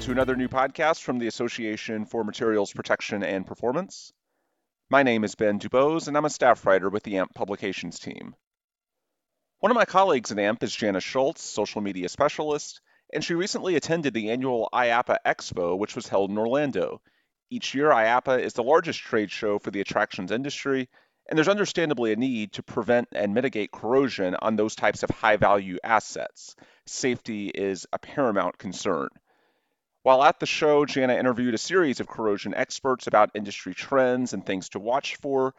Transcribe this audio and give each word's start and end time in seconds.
To 0.00 0.10
another 0.10 0.34
new 0.34 0.48
podcast 0.48 1.02
from 1.02 1.18
the 1.18 1.28
Association 1.28 2.06
for 2.06 2.24
Materials 2.24 2.72
Protection 2.72 3.22
and 3.22 3.46
Performance. 3.46 4.12
My 4.90 5.04
name 5.04 5.22
is 5.22 5.36
Ben 5.36 5.60
Dubose, 5.60 6.08
and 6.08 6.16
I'm 6.16 6.24
a 6.24 6.30
staff 6.30 6.66
writer 6.66 6.90
with 6.90 7.04
the 7.04 7.18
AMP 7.18 7.34
Publications 7.34 8.00
team. 8.00 8.34
One 9.60 9.70
of 9.70 9.76
my 9.76 9.84
colleagues 9.84 10.32
at 10.32 10.38
AMP 10.38 10.62
is 10.64 10.74
Jana 10.74 11.00
Schultz, 11.00 11.42
social 11.42 11.80
media 11.80 12.08
specialist, 12.08 12.80
and 13.12 13.22
she 13.22 13.34
recently 13.34 13.76
attended 13.76 14.12
the 14.12 14.30
annual 14.30 14.68
IAAPA 14.72 15.18
Expo, 15.24 15.78
which 15.78 15.94
was 15.94 16.08
held 16.08 16.30
in 16.30 16.38
Orlando. 16.38 17.00
Each 17.48 17.74
year, 17.74 17.90
IAAPA 17.90 18.40
is 18.40 18.54
the 18.54 18.64
largest 18.64 18.98
trade 18.98 19.30
show 19.30 19.58
for 19.58 19.70
the 19.70 19.80
attractions 19.80 20.32
industry, 20.32 20.88
and 21.28 21.38
there's 21.38 21.48
understandably 21.48 22.12
a 22.12 22.16
need 22.16 22.52
to 22.54 22.62
prevent 22.62 23.08
and 23.12 23.34
mitigate 23.34 23.70
corrosion 23.70 24.34
on 24.34 24.56
those 24.56 24.74
types 24.74 25.04
of 25.04 25.10
high 25.10 25.36
value 25.36 25.78
assets. 25.84 26.56
Safety 26.86 27.48
is 27.48 27.86
a 27.92 27.98
paramount 27.98 28.58
concern. 28.58 29.08
While 30.02 30.24
at 30.24 30.40
the 30.40 30.46
show, 30.46 30.84
Jana 30.84 31.14
interviewed 31.14 31.54
a 31.54 31.58
series 31.58 32.00
of 32.00 32.08
corrosion 32.08 32.54
experts 32.54 33.06
about 33.06 33.30
industry 33.34 33.72
trends 33.72 34.32
and 34.32 34.44
things 34.44 34.70
to 34.70 34.80
watch 34.80 35.14
for. 35.16 35.54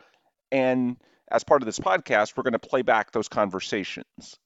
And 0.52 0.98
as 1.32 1.46
part 1.46 1.62
of 1.62 1.66
this 1.66 1.80
podcast, 1.80 2.36
we're 2.36 2.44
going 2.44 2.52
to 2.52 2.60
play 2.60 2.82
back 2.82 3.12
those 3.12 3.30
conversations. 3.30 4.38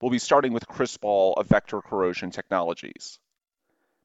We'll 0.00 0.10
be 0.10 0.18
starting 0.18 0.52
with 0.52 0.66
Chris 0.66 0.96
Ball 0.96 1.34
of 1.34 1.46
Vector 1.46 1.80
Corrosion 1.80 2.32
Technologies. 2.32 3.20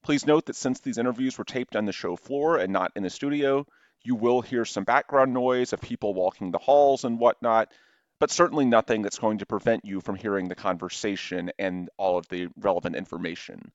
Please 0.03 0.27
note 0.27 0.45
that 0.45 0.55
since 0.55 0.81
these 0.81 0.99
interviews 0.99 1.37
were 1.37 1.43
taped 1.43 1.75
on 1.75 1.85
the 1.85 1.91
show 1.91 2.15
floor 2.15 2.57
and 2.57 2.71
not 2.71 2.91
in 2.95 3.01
the 3.01 3.09
studio, 3.09 3.65
you 4.03 4.15
will 4.15 4.41
hear 4.41 4.65
some 4.65 4.83
background 4.83 5.33
noise 5.33 5.73
of 5.73 5.81
people 5.81 6.13
walking 6.13 6.51
the 6.51 6.59
halls 6.59 7.03
and 7.03 7.19
whatnot, 7.19 7.71
but 8.19 8.29
certainly 8.29 8.65
nothing 8.65 9.01
that's 9.01 9.19
going 9.19 9.39
to 9.39 9.47
prevent 9.47 9.83
you 9.83 9.99
from 9.99 10.15
hearing 10.15 10.47
the 10.47 10.55
conversation 10.55 11.51
and 11.57 11.89
all 11.97 12.17
of 12.17 12.27
the 12.29 12.49
relevant 12.55 12.95
information. 12.95 13.71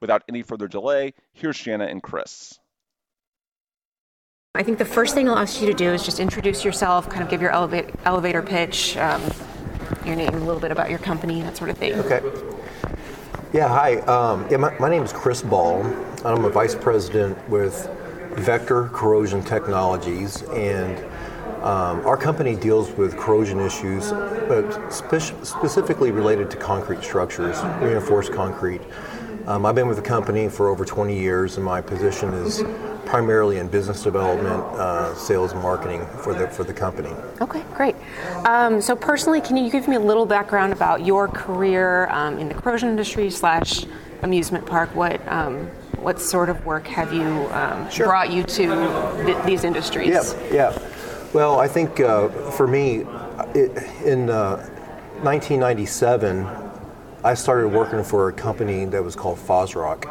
Without 0.00 0.22
any 0.28 0.42
further 0.42 0.68
delay, 0.68 1.14
here's 1.32 1.56
Shanna 1.56 1.86
and 1.86 2.02
Chris. 2.02 2.58
I 4.54 4.62
think 4.62 4.78
the 4.78 4.84
first 4.84 5.14
thing 5.14 5.28
I'll 5.28 5.38
ask 5.38 5.60
you 5.60 5.66
to 5.66 5.74
do 5.74 5.92
is 5.92 6.04
just 6.04 6.20
introduce 6.20 6.64
yourself, 6.64 7.08
kind 7.08 7.22
of 7.22 7.28
give 7.28 7.42
your 7.42 7.50
eleva- 7.50 7.92
elevator 8.04 8.42
pitch, 8.42 8.96
um, 8.96 9.22
your 10.04 10.14
name, 10.14 10.28
a 10.28 10.38
little 10.38 10.60
bit 10.60 10.70
about 10.70 10.90
your 10.90 11.00
company, 11.00 11.42
that 11.42 11.56
sort 11.56 11.70
of 11.70 11.78
thing. 11.78 11.94
Okay. 11.94 12.20
Yeah, 13.52 13.68
hi. 13.68 13.96
Um, 14.00 14.46
yeah, 14.50 14.58
my, 14.58 14.76
my 14.78 14.88
name 14.88 15.02
is 15.02 15.12
Chris 15.12 15.42
Ball. 15.42 15.82
I'm 16.24 16.44
a 16.44 16.50
vice 16.50 16.74
president 16.74 17.48
with 17.48 17.88
Vector 18.36 18.88
Corrosion 18.92 19.42
Technologies, 19.42 20.42
and 20.50 20.98
um, 21.64 22.04
our 22.06 22.16
company 22.16 22.54
deals 22.56 22.90
with 22.92 23.16
corrosion 23.16 23.58
issues, 23.58 24.12
but 24.12 24.92
spe- 24.92 25.44
specifically 25.44 26.10
related 26.10 26.50
to 26.50 26.56
concrete 26.56 27.02
structures, 27.02 27.60
reinforced 27.80 28.32
concrete. 28.32 28.82
Um, 29.46 29.66
I've 29.66 29.74
been 29.74 29.88
with 29.88 29.98
the 29.98 30.02
company 30.02 30.48
for 30.48 30.68
over 30.68 30.86
20 30.86 31.18
years, 31.18 31.56
and 31.56 31.64
my 31.64 31.82
position 31.82 32.32
is 32.32 32.62
primarily 33.04 33.58
in 33.58 33.68
business 33.68 34.02
development, 34.02 34.62
uh, 34.78 35.14
sales, 35.14 35.52
and 35.52 35.60
marketing 35.60 36.06
for 36.22 36.32
the 36.32 36.48
for 36.48 36.64
the 36.64 36.72
company. 36.72 37.10
Okay, 37.42 37.62
great. 37.74 37.94
Um, 38.46 38.80
so 38.80 38.96
personally, 38.96 39.42
can 39.42 39.58
you 39.58 39.70
give 39.70 39.86
me 39.86 39.96
a 39.96 40.00
little 40.00 40.24
background 40.24 40.72
about 40.72 41.04
your 41.04 41.28
career 41.28 42.08
um, 42.10 42.38
in 42.38 42.48
the 42.48 42.54
corrosion 42.54 42.88
industry 42.88 43.28
slash 43.30 43.84
amusement 44.22 44.64
park? 44.64 44.94
What 44.94 45.20
um, 45.30 45.66
what 45.98 46.20
sort 46.20 46.48
of 46.48 46.64
work 46.64 46.86
have 46.86 47.12
you 47.12 47.22
um, 47.52 47.90
Sure. 47.90 48.06
brought 48.06 48.30
you 48.32 48.44
to 48.44 49.24
th- 49.26 49.44
these 49.44 49.64
industries? 49.64 50.08
Yeah, 50.08 50.52
yeah. 50.72 50.78
Well, 51.34 51.60
I 51.60 51.68
think 51.68 52.00
uh, 52.00 52.28
for 52.52 52.66
me, 52.66 53.04
it, 53.54 53.76
in 54.04 54.30
uh, 54.30 54.56
1997, 55.22 56.46
I 57.24 57.32
started 57.32 57.68
working 57.68 58.04
for 58.04 58.28
a 58.28 58.32
company 58.34 58.84
that 58.84 59.02
was 59.02 59.16
called 59.16 59.38
Fosroc. 59.38 60.04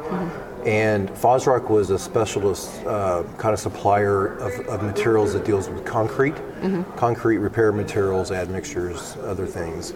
And 0.65 1.09
Fosroc 1.09 1.69
was 1.69 1.91
a 1.91 1.99
specialist 1.99 2.83
uh, 2.85 3.23
kind 3.37 3.53
of 3.53 3.59
supplier 3.59 4.37
of, 4.39 4.67
of 4.67 4.81
materials 4.81 5.33
that 5.33 5.45
deals 5.45 5.69
with 5.69 5.85
concrete, 5.85 6.33
concrete 6.95 7.37
repair 7.37 7.71
materials, 7.71 8.31
admixtures, 8.31 9.15
other 9.21 9.45
things. 9.45 9.93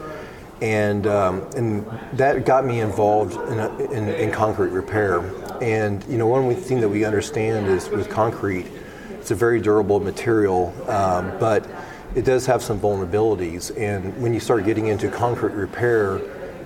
And, 0.61 1.07
um, 1.07 1.41
and 1.55 1.85
that 2.13 2.45
got 2.45 2.65
me 2.65 2.81
involved 2.81 3.33
in, 3.51 3.59
a, 3.59 3.77
in, 3.91 4.09
in 4.09 4.31
concrete 4.31 4.69
repair. 4.69 5.19
And 5.59 6.03
you 6.05 6.19
know, 6.19 6.27
one 6.27 6.53
thing 6.55 6.81
that 6.81 6.89
we 6.89 7.03
understand 7.03 7.65
is 7.65 7.89
with 7.89 8.09
concrete, 8.09 8.67
it's 9.13 9.31
a 9.31 9.35
very 9.35 9.59
durable 9.59 9.99
material, 9.99 10.71
um, 10.87 11.31
but 11.39 11.67
it 12.13 12.25
does 12.25 12.45
have 12.45 12.61
some 12.61 12.79
vulnerabilities. 12.79 13.75
And 13.75 14.19
when 14.21 14.35
you 14.35 14.39
start 14.39 14.65
getting 14.65 14.87
into 14.87 15.09
concrete 15.09 15.53
repair, 15.53 16.21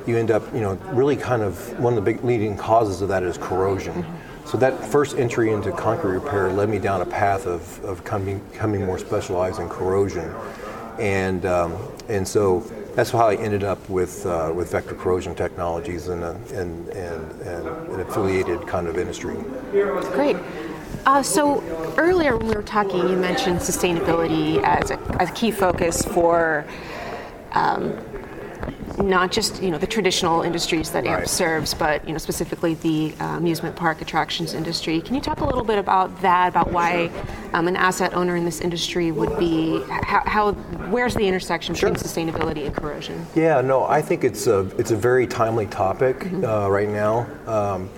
you 0.07 0.17
end 0.17 0.31
up, 0.31 0.43
you 0.53 0.61
know, 0.61 0.73
really 0.93 1.15
kind 1.15 1.41
of 1.41 1.79
one 1.79 1.97
of 1.97 2.03
the 2.03 2.11
big 2.13 2.23
leading 2.23 2.57
causes 2.57 3.01
of 3.01 3.09
that 3.09 3.23
is 3.23 3.37
corrosion. 3.37 4.05
So 4.45 4.57
that 4.57 4.83
first 4.83 5.17
entry 5.17 5.51
into 5.53 5.71
concrete 5.71 6.13
repair 6.13 6.51
led 6.51 6.69
me 6.69 6.79
down 6.79 7.01
a 7.01 7.05
path 7.05 7.47
of, 7.47 7.83
of 7.85 8.03
coming, 8.03 8.39
becoming 8.51 8.85
more 8.85 8.97
specialized 8.97 9.59
in 9.59 9.69
corrosion. 9.69 10.33
And, 10.99 11.45
um, 11.45 11.77
and 12.09 12.27
so 12.27 12.59
that's 12.95 13.11
how 13.11 13.27
I 13.29 13.35
ended 13.35 13.63
up 13.63 13.87
with, 13.89 14.25
uh, 14.25 14.51
with 14.53 14.71
Vector 14.71 14.95
Corrosion 14.95 15.35
Technologies 15.35 16.09
and, 16.09 16.23
a, 16.23 16.31
and, 16.53 16.89
and, 16.89 17.41
and 17.41 17.67
an 17.67 17.99
affiliated 18.01 18.67
kind 18.67 18.87
of 18.87 18.97
industry. 18.97 19.37
Great. 19.71 20.35
Uh, 21.05 21.23
so 21.23 21.61
earlier 21.97 22.37
when 22.37 22.47
we 22.47 22.53
were 22.53 22.61
talking, 22.61 23.07
you 23.09 23.15
mentioned 23.15 23.59
sustainability 23.59 24.61
as 24.63 24.91
a, 24.91 24.99
as 25.19 25.29
a 25.29 25.33
key 25.33 25.51
focus 25.51 26.03
for 26.03 26.65
um, 27.53 27.97
not 29.09 29.31
just 29.31 29.61
you 29.61 29.71
know 29.71 29.77
the 29.77 29.87
traditional 29.87 30.41
industries 30.41 30.91
that 30.91 31.05
AMP 31.05 31.19
Right. 31.19 31.29
serves, 31.29 31.73
but 31.73 32.05
you 32.07 32.13
know 32.13 32.17
specifically 32.17 32.75
the 32.75 33.13
uh, 33.19 33.37
amusement 33.37 33.75
park 33.75 34.01
attractions 34.01 34.53
industry. 34.53 35.01
Can 35.01 35.15
you 35.15 35.21
talk 35.21 35.41
a 35.41 35.45
little 35.45 35.63
bit 35.63 35.77
about 35.77 36.21
that? 36.21 36.49
About 36.49 36.71
why 36.71 37.09
um, 37.53 37.67
an 37.67 37.75
asset 37.75 38.13
owner 38.13 38.35
in 38.35 38.45
this 38.45 38.61
industry 38.61 39.11
would 39.11 39.37
be 39.37 39.81
how, 39.89 40.23
how 40.25 40.51
where's 40.89 41.13
the 41.15 41.27
intersection 41.27 41.73
between 41.73 41.95
sustainability 41.95 42.65
and 42.65 42.75
corrosion? 42.75 43.25
Yeah, 43.35 43.61
no, 43.61 43.85
I 43.85 44.01
think 44.01 44.23
it's 44.23 44.47
a 44.47 44.59
it's 44.77 44.91
a 44.91 44.95
very 44.95 45.27
timely 45.27 45.67
topic 45.67 46.31
uh, 46.43 46.69
right 46.69 46.89
now. 46.89 47.27
Um, 47.47 47.89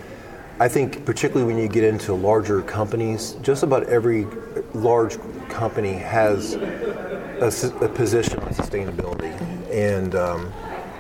I 0.60 0.68
think 0.68 1.04
particularly 1.06 1.52
when 1.52 1.62
you 1.62 1.68
get 1.68 1.84
into 1.84 2.14
larger 2.14 2.62
companies, 2.62 3.36
just 3.42 3.64
about 3.64 3.84
every 3.90 4.28
large 4.74 5.18
company 5.50 5.94
has 5.94 6.54
a 6.54 7.92
position 7.94 8.40
on 8.40 8.50
sustainability 8.54 9.32
and 9.72 10.16
um, 10.16 10.54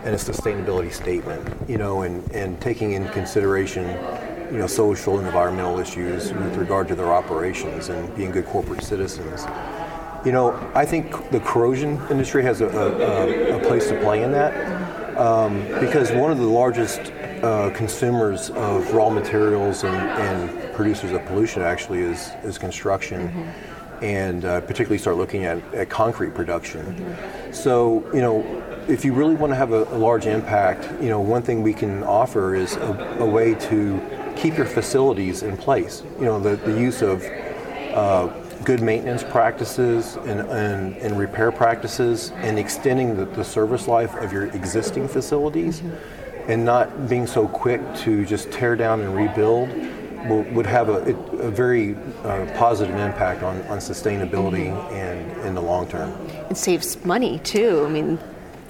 and 0.03 0.14
a 0.16 0.18
sustainability 0.18 0.91
statement. 0.91 1.69
You 1.69 1.78
know, 1.78 2.03
and 2.03 2.30
and 2.31 2.59
taking 2.62 2.94
in 2.94 3.08
consideration. 3.09 3.97
You 4.52 4.59
know, 4.59 4.68
social 4.68 5.18
and 5.18 5.25
environmental 5.25 5.80
issues 5.80 6.31
with 6.31 6.58
regard 6.58 6.88
to 6.90 6.96
their 6.96 7.12
operations 7.12 7.90
and 7.90 8.13
being 8.16 8.30
good 8.30 8.46
corporate 8.46 8.84
citizens. 8.84 9.47
You 10.25 10.31
know, 10.31 10.53
I 10.75 10.86
think 10.86 11.31
the 11.31 11.40
corrosion 11.40 12.00
industry 12.12 12.44
has 12.44 12.62
a, 12.62 12.68
a, 12.68 13.58
a 13.58 13.59
place 13.68 13.88
to 13.88 14.00
play 14.02 14.22
in 14.22 14.31
that 14.34 15.18
um, 15.18 15.66
because 15.80 16.12
one 16.12 16.31
of 16.31 16.38
the 16.38 16.46
largest 16.46 17.00
uh, 17.42 17.72
consumers 17.72 18.52
of 18.52 18.94
raw 18.94 19.09
materials 19.09 19.84
and, 19.86 19.96
and 19.96 20.74
producers 20.75 21.12
of 21.13 21.25
pollution 21.25 21.63
actually 21.63 22.02
is, 22.02 22.30
is 22.44 22.59
construction. 22.59 23.52
And 24.02 24.44
uh, 24.44 24.59
particularly 24.62 24.97
start 24.97 25.16
looking 25.16 25.46
at, 25.46 25.63
at 25.74 25.90
concrete 25.90 26.36
production. 26.36 27.16
So, 27.52 28.03
you 28.13 28.22
know, 28.22 28.62
if 28.88 29.05
you 29.05 29.13
really 29.13 29.35
want 29.35 29.51
to 29.51 29.55
have 29.55 29.71
a, 29.71 29.83
a 29.85 29.97
large 29.97 30.25
impact, 30.25 31.01
you 31.01 31.09
know, 31.09 31.19
one 31.19 31.41
thing 31.41 31.63
we 31.63 31.73
can 31.73 32.03
offer 32.03 32.55
is 32.55 32.75
a, 32.75 33.17
a 33.19 33.25
way 33.25 33.55
to 33.55 34.01
keep 34.35 34.57
your 34.57 34.65
facilities 34.65 35.44
in 35.44 35.57
place. 35.57 36.03
You 36.19 36.25
know, 36.25 36.39
the, 36.39 36.56
the 36.56 36.80
use 36.80 37.01
of 37.01 37.24
uh, 37.94 38.27
good 38.63 38.81
maintenance 38.81 39.24
practices 39.24 40.15
and, 40.25 40.41
and, 40.41 40.95
and 40.97 41.18
repair 41.18 41.51
practices 41.51 42.31
and 42.38 42.57
extending 42.57 43.15
the, 43.15 43.25
the 43.25 43.44
service 43.44 43.88
life 43.88 44.13
of 44.15 44.31
your 44.31 44.45
existing 44.47 45.07
facilities 45.07 45.81
and 46.47 46.63
not 46.63 47.07
being 47.07 47.27
so 47.27 47.47
quick 47.47 47.81
to 47.95 48.25
just 48.25 48.51
tear 48.51 48.75
down 48.75 49.01
and 49.01 49.15
rebuild 49.15 49.69
will, 50.27 50.44
would 50.53 50.65
have 50.65 50.89
a, 50.89 51.13
a 51.39 51.50
very 51.50 51.95
uh, 52.24 52.45
positive 52.56 52.95
impact 52.95 53.44
on, 53.44 53.62
on 53.63 53.79
sustainability 53.79 54.69
and 54.91 55.45
in 55.45 55.53
the 55.56 55.62
long 55.62 55.88
term. 55.88 56.12
It 56.50 56.57
saves 56.57 57.03
money 57.06 57.39
too. 57.39 57.86
I 57.86 57.89
mean. 57.89 58.19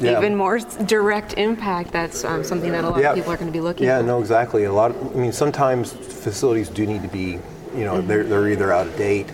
Yeah. 0.04 0.18
Even 0.18 0.36
more 0.36 0.60
direct 0.60 1.34
impact. 1.38 1.92
That's 1.92 2.24
um, 2.24 2.44
something 2.44 2.72
that 2.72 2.84
a 2.84 2.90
lot 2.90 3.04
of 3.04 3.16
people 3.16 3.32
are 3.32 3.38
going 3.38 3.48
to 3.48 3.54
be 3.54 3.62
looking 3.62 3.88
Yeah, 3.88 4.02
no, 4.02 4.20
exactly. 4.20 4.66
A 4.66 4.72
lot. 4.72 4.92
Of, 4.92 5.16
I 5.16 5.20
mean, 5.20 5.32
sometimes 5.32 5.94
facilities 5.94 6.70
do 6.70 6.86
need 6.86 7.02
to 7.02 7.08
be, 7.08 7.40
you 7.76 7.86
know, 7.86 8.02
they're, 8.02 8.24
they're 8.24 8.50
either 8.50 8.72
out 8.72 8.88
of 8.88 8.98
date 8.98 9.32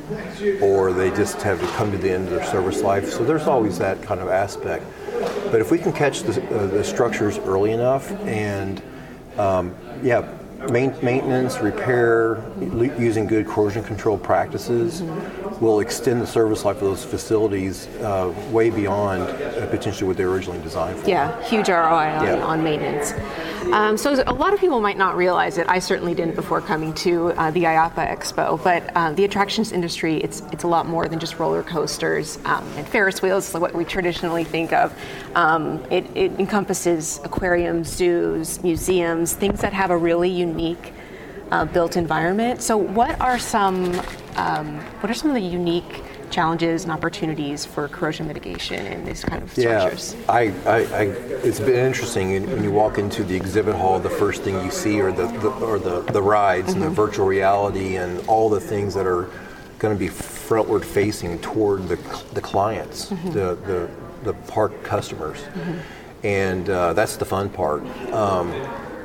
or 0.61 0.93
they 0.93 1.09
just 1.11 1.41
have 1.41 1.59
to 1.59 1.67
come 1.73 1.91
to 1.91 1.97
the 1.97 2.11
end 2.11 2.25
of 2.27 2.31
their 2.31 2.45
service 2.45 2.81
life. 2.81 3.09
So 3.09 3.23
there's 3.25 3.47
always 3.47 3.77
that 3.79 4.01
kind 4.03 4.21
of 4.21 4.29
aspect. 4.29 4.85
But 5.51 5.61
if 5.61 5.71
we 5.71 5.77
can 5.77 5.91
catch 5.91 6.23
the, 6.23 6.41
uh, 6.55 6.67
the 6.67 6.83
structures 6.83 7.37
early 7.39 7.71
enough 7.71 8.09
and, 8.21 8.81
um, 9.37 9.75
yeah, 10.01 10.27
maintenance, 10.67 11.57
repair, 11.59 12.37
l- 12.61 12.83
using 12.99 13.25
good 13.25 13.47
corrosion 13.47 13.83
control 13.83 14.17
practices 14.17 15.01
will 15.61 15.79
extend 15.79 16.21
the 16.21 16.27
service 16.27 16.63
life 16.65 16.77
of 16.77 16.81
those 16.83 17.03
facilities 17.03 17.87
uh, 18.01 18.33
way 18.51 18.69
beyond 18.69 19.23
uh, 19.23 19.65
potentially 19.67 20.07
what 20.07 20.17
they 20.17 20.23
are 20.23 20.29
originally 20.31 20.61
designed 20.61 20.97
for. 20.99 21.09
Yeah, 21.09 21.41
huge 21.43 21.69
ROI 21.69 21.75
on, 22.17 22.25
Yeah. 22.25 22.43
on 22.43 22.63
maintenance. 22.63 23.11
Um, 23.71 23.97
so 23.97 24.23
a 24.25 24.33
lot 24.33 24.53
of 24.53 24.59
people 24.59 24.81
might 24.81 24.97
not 24.97 25.15
realize 25.15 25.59
it. 25.59 25.67
I 25.69 25.77
certainly 25.77 26.15
didn't 26.15 26.35
before 26.35 26.59
coming 26.59 26.91
to 26.95 27.27
uh, 27.33 27.51
the 27.51 27.63
IAAPA 27.63 28.17
Expo. 28.17 28.61
But 28.63 28.91
uh, 28.95 29.11
the 29.11 29.25
attractions 29.25 29.71
industry, 29.71 30.17
it's 30.17 30.41
it's 30.51 30.63
a 30.63 30.67
lot 30.67 30.87
more 30.87 31.07
than 31.07 31.19
just 31.19 31.37
roller 31.37 31.61
coasters 31.61 32.39
um, 32.45 32.67
and 32.77 32.87
Ferris 32.87 33.21
wheels, 33.21 33.53
what 33.53 33.75
we 33.75 33.85
traditionally 33.85 34.43
think 34.43 34.73
of. 34.73 34.91
Um, 35.35 35.83
it, 35.91 36.05
it 36.17 36.31
encompasses 36.39 37.19
aquariums, 37.23 37.89
zoos, 37.89 38.63
museums, 38.63 39.33
things 39.33 39.61
that 39.61 39.73
have 39.73 39.91
a 39.91 39.97
really 39.97 40.29
unique 40.29 40.93
uh, 41.51 41.65
built 41.65 41.95
environment. 41.95 42.63
So, 42.63 42.75
what 42.75 43.21
are 43.21 43.37
some 43.37 44.01
um, 44.35 44.79
what 45.01 45.11
are 45.11 45.13
some 45.13 45.29
of 45.29 45.35
the 45.35 45.41
unique 45.41 46.03
challenges 46.29 46.83
and 46.83 46.91
opportunities 46.91 47.65
for 47.65 47.87
corrosion 47.87 48.27
mitigation 48.27 48.85
in 48.85 49.05
these 49.05 49.23
kind 49.23 49.43
of 49.43 49.51
structures? 49.51 50.15
Yeah, 50.15 50.31
I, 50.31 50.41
I, 50.65 50.75
I, 50.75 51.03
it's 51.43 51.59
been 51.59 51.85
interesting 51.85 52.49
when 52.49 52.63
you 52.63 52.71
walk 52.71 52.97
into 52.97 53.23
the 53.23 53.35
exhibit 53.35 53.75
hall. 53.75 53.99
The 53.99 54.09
first 54.09 54.43
thing 54.43 54.55
you 54.63 54.71
see 54.71 54.99
are 55.01 55.11
the, 55.11 55.27
the 55.27 55.49
or 55.49 55.79
the, 55.79 56.01
the 56.01 56.21
rides 56.21 56.67
mm-hmm. 56.67 56.73
and 56.73 56.81
the 56.81 56.85
mm-hmm. 56.87 56.95
virtual 56.95 57.25
reality 57.25 57.97
and 57.97 58.25
all 58.27 58.49
the 58.49 58.59
things 58.59 58.93
that 58.93 59.05
are 59.05 59.29
going 59.79 59.95
to 59.95 59.99
be 59.99 60.09
frontward 60.09 60.83
facing 60.83 61.39
toward 61.39 61.87
the, 61.87 61.95
the 62.33 62.41
clients, 62.41 63.09
mm-hmm. 63.09 63.31
the, 63.31 63.55
the 63.65 63.89
the 64.23 64.33
park 64.33 64.83
customers, 64.83 65.37
mm-hmm. 65.37 66.25
and 66.25 66.69
uh, 66.69 66.93
that's 66.93 67.15
the 67.17 67.25
fun 67.25 67.49
part. 67.49 67.83
Um, 68.11 68.51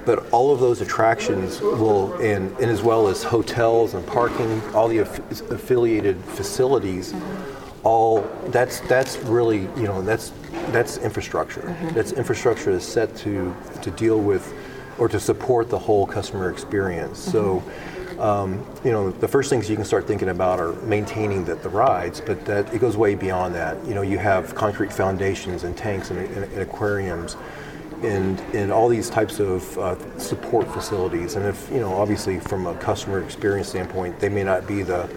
but 0.04 0.30
all 0.32 0.52
of 0.52 0.60
those 0.60 0.80
attractions 0.80 1.60
will, 1.60 2.14
and, 2.14 2.50
and 2.58 2.70
as 2.70 2.82
well 2.82 3.08
as 3.08 3.22
hotels 3.22 3.94
and 3.94 4.06
parking, 4.06 4.60
all 4.74 4.88
the 4.88 4.98
aff- 4.98 5.50
affiliated 5.50 6.22
facilities, 6.24 7.12
mm-hmm. 7.12 7.86
all 7.86 8.20
that's 8.48 8.80
that's 8.80 9.18
really 9.18 9.62
you 9.76 9.84
know 9.84 10.02
that's 10.02 10.32
that's 10.70 10.98
infrastructure. 10.98 11.62
Mm-hmm. 11.62 11.88
That's 11.90 12.12
infrastructure 12.12 12.72
that's 12.72 12.86
set 12.86 13.14
to 13.18 13.54
to 13.82 13.90
deal 13.92 14.20
with 14.20 14.52
or 14.98 15.08
to 15.08 15.18
support 15.18 15.70
the 15.70 15.78
whole 15.78 16.06
customer 16.06 16.50
experience. 16.50 17.28
Mm-hmm. 17.28 17.30
So. 17.30 17.62
Um, 18.14 18.64
you 18.84 18.92
know, 18.92 19.10
the 19.10 19.26
first 19.26 19.50
things 19.50 19.68
you 19.68 19.74
can 19.74 19.84
start 19.84 20.06
thinking 20.06 20.28
about 20.28 20.60
are 20.60 20.72
maintaining 20.82 21.44
the, 21.44 21.56
the, 21.56 21.68
rides, 21.68 22.20
but 22.20 22.44
that 22.44 22.72
it 22.72 22.78
goes 22.78 22.96
way 22.96 23.16
beyond 23.16 23.56
that. 23.56 23.84
You 23.84 23.92
know, 23.92 24.02
you 24.02 24.18
have 24.18 24.54
concrete 24.54 24.92
foundations 24.92 25.64
and 25.64 25.76
tanks 25.76 26.10
and, 26.10 26.20
and, 26.20 26.44
and 26.44 26.62
aquariums 26.62 27.36
and 28.04 28.40
in 28.54 28.70
all 28.70 28.88
these 28.88 29.10
types 29.10 29.40
of 29.40 29.78
uh, 29.78 30.18
support 30.18 30.66
facilities. 30.68 31.36
And 31.36 31.46
if 31.46 31.70
you 31.70 31.80
know, 31.80 31.92
obviously, 31.92 32.40
from 32.40 32.66
a 32.66 32.74
customer 32.76 33.22
experience 33.22 33.68
standpoint, 33.68 34.20
they 34.20 34.28
may 34.28 34.44
not 34.44 34.66
be 34.66 34.82
the 34.82 35.08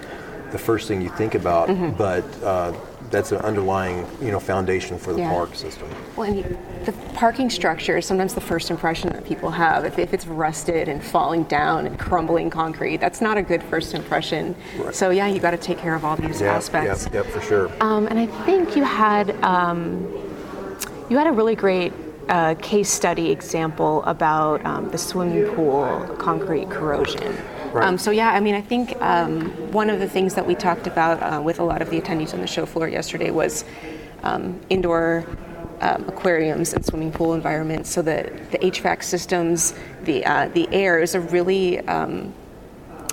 the 0.51 0.57
first 0.57 0.88
thing 0.88 1.01
you 1.01 1.10
think 1.10 1.36
about, 1.36 1.68
mm-hmm. 1.68 1.92
but 1.98 2.24
uh, 2.42 2.74
that's 3.10 3.31
an 3.31 3.39
underlying 3.39 4.06
you 4.22 4.31
know 4.31 4.39
foundation 4.39 4.98
for 4.98 5.13
the 5.13 5.19
yeah. 5.19 5.30
park 5.30 5.56
system. 5.56 5.89
Well, 6.16 6.31
and 6.31 6.57
the 6.86 6.94
parking 7.13 7.50
structure 7.50 7.98
is 7.98 8.06
sometimes 8.06 8.34
the 8.34 8.42
first 8.42 8.72
impression 8.72 9.12
that 9.13 9.25
people 9.25 9.51
have. 9.51 9.86
If, 9.86 10.00
if 10.00 10.13
it's 10.13 10.25
rusted 10.25 10.88
and 10.88 11.04
falling 11.04 11.44
down 11.44 11.86
and 11.86 12.00
crumbling 12.00 12.50
concrete, 12.50 12.98
that's 12.98 13.22
not 13.22 13.38
a 13.38 13.42
good 13.42 13.63
first 13.63 13.94
impression. 13.94 14.56
Right. 14.78 14.95
So 14.95 15.10
yeah, 15.10 15.28
you 15.28 15.39
got 15.39 15.51
to 15.51 15.57
take 15.57 15.78
care 15.78 15.95
of 15.95 16.06
all 16.06 16.16
these 16.16 16.42
yeah, 16.42 16.56
aspects. 16.56 17.07
Yeah, 17.07 17.24
yeah, 17.24 17.30
for 17.30 17.42
sure. 17.42 17.72
Um, 17.81 18.07
and 18.07 18.19
I 18.19 18.28
think 18.45 18.75
you 18.75 18.84
had 18.84 19.31
um, 19.44 20.07
you 21.10 21.18
had 21.18 21.28
a 21.28 21.31
really 21.31 21.56
great 21.56 21.94
a 22.29 22.56
case 22.56 22.89
study 22.89 23.31
example 23.31 24.03
about 24.03 24.63
um, 24.65 24.89
the 24.89 24.97
swimming 24.97 25.53
pool 25.56 26.15
concrete 26.19 26.69
corrosion. 26.69 27.35
Right. 27.71 27.88
Um, 27.88 27.97
so 27.97 28.12
yeah, 28.12 28.31
I 28.31 28.39
mean, 28.39 28.56
I 28.56 28.62
think 28.62 29.00
um, 29.01 29.50
one 29.71 29.89
of 29.89 30.00
the 30.00 30.07
things 30.07 30.35
that 30.35 30.45
we 30.45 30.56
talked 30.56 30.88
about 30.88 31.21
uh, 31.21 31.41
with 31.41 31.59
a 31.59 31.63
lot 31.63 31.81
of 31.81 31.89
the 31.89 32.00
attendees 32.00 32.33
on 32.33 32.41
the 32.41 32.47
show 32.47 32.65
floor 32.65 32.88
yesterday 32.88 33.31
was 33.31 33.65
um, 34.24 34.59
indoor 34.69 35.25
um, 35.81 36.07
aquariums 36.07 36.74
and 36.74 36.85
swimming 36.85 37.12
pool 37.12 37.33
environments. 37.33 37.89
So 37.89 38.01
the 38.01 38.31
the 38.51 38.57
HVAC 38.59 39.03
systems, 39.03 39.74
the 40.03 40.25
uh, 40.25 40.47
the 40.50 40.68
air 40.74 41.01
is 41.01 41.15
a 41.15 41.19
really 41.19 41.79
um, 41.88 42.33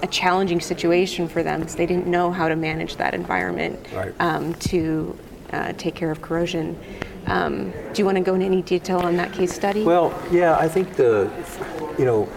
a 0.02 0.06
challenging 0.06 0.60
situation 0.60 1.28
for 1.28 1.42
them 1.42 1.60
because 1.60 1.76
they 1.76 1.86
didn't 1.86 2.06
know 2.06 2.30
how 2.30 2.48
to 2.48 2.56
manage 2.56 2.96
that 2.96 3.14
environment 3.14 3.78
right. 3.92 4.60
to 4.60 5.18
uh, 5.52 5.72
take 5.78 5.94
care 5.94 6.10
of 6.10 6.20
corrosion. 6.20 6.78
Um, 7.26 7.70
do 7.92 8.02
you 8.02 8.04
want 8.04 8.18
to 8.18 8.24
go 8.24 8.34
into 8.34 8.46
any 8.46 8.62
detail 8.62 8.98
on 8.98 9.16
that 9.16 9.32
case 9.32 9.52
study? 9.52 9.82
Well, 9.82 10.12
yeah, 10.30 10.56
I 10.58 10.68
think 10.68 10.94
the, 10.96 11.30
you 11.98 12.04
know, 12.04 12.28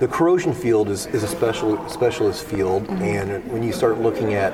the 0.00 0.08
corrosion 0.08 0.52
field 0.52 0.88
is, 0.88 1.06
is 1.06 1.22
a 1.22 1.28
special 1.28 1.88
specialist 1.88 2.44
field, 2.44 2.86
mm-hmm. 2.86 3.02
and 3.02 3.52
when 3.52 3.62
you 3.62 3.72
start 3.72 4.00
looking 4.00 4.34
at 4.34 4.52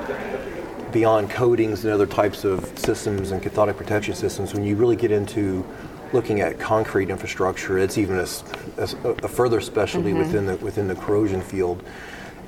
beyond 0.91 1.29
coatings 1.29 1.83
and 1.83 1.93
other 1.93 2.05
types 2.05 2.43
of 2.43 2.77
systems 2.77 3.31
and 3.31 3.41
cathodic 3.41 3.77
protection 3.77 4.13
systems, 4.13 4.53
when 4.53 4.63
you 4.63 4.75
really 4.75 4.95
get 4.95 5.11
into 5.11 5.65
looking 6.13 6.41
at 6.41 6.59
concrete 6.59 7.09
infrastructure, 7.09 7.77
it's 7.77 7.97
even 7.97 8.19
a, 8.19 8.27
a, 8.77 9.09
a 9.23 9.27
further 9.27 9.61
specialty 9.61 10.09
mm-hmm. 10.09 10.19
within 10.19 10.45
the 10.45 10.57
within 10.57 10.87
the 10.87 10.95
corrosion 10.95 11.41
field. 11.41 11.83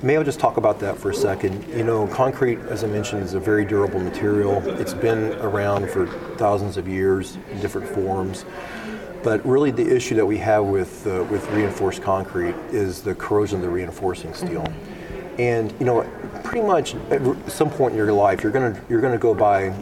May 0.04 0.18
I 0.18 0.22
just 0.22 0.38
talk 0.38 0.58
about 0.58 0.80
that 0.80 0.98
for 0.98 1.12
a 1.12 1.14
second? 1.14 1.66
You 1.66 1.82
know, 1.82 2.06
concrete, 2.08 2.58
as 2.68 2.84
I 2.84 2.88
mentioned, 2.88 3.22
is 3.22 3.32
a 3.32 3.40
very 3.40 3.64
durable 3.64 3.98
material. 3.98 4.62
It's 4.78 4.92
been 4.92 5.32
around 5.36 5.88
for 5.88 6.06
thousands 6.36 6.76
of 6.76 6.86
years 6.86 7.38
in 7.50 7.58
different 7.60 7.88
forms. 7.88 8.44
But 9.22 9.42
really, 9.46 9.70
the 9.70 9.96
issue 9.96 10.14
that 10.16 10.26
we 10.26 10.36
have 10.36 10.66
with 10.66 11.06
uh, 11.06 11.24
with 11.30 11.50
reinforced 11.52 12.02
concrete 12.02 12.54
is 12.70 13.00
the 13.00 13.14
corrosion 13.14 13.60
of 13.60 13.62
the 13.62 13.70
reinforcing 13.70 14.34
steel. 14.34 14.64
Mm-hmm. 14.64 15.40
And 15.40 15.72
you 15.80 15.86
know, 15.86 16.02
pretty 16.44 16.66
much 16.66 16.96
at 17.10 17.50
some 17.50 17.70
point 17.70 17.92
in 17.92 17.96
your 17.96 18.12
life, 18.12 18.42
you're 18.42 18.52
gonna 18.52 18.78
you're 18.90 19.00
gonna 19.00 19.16
go 19.16 19.32
by 19.32 19.74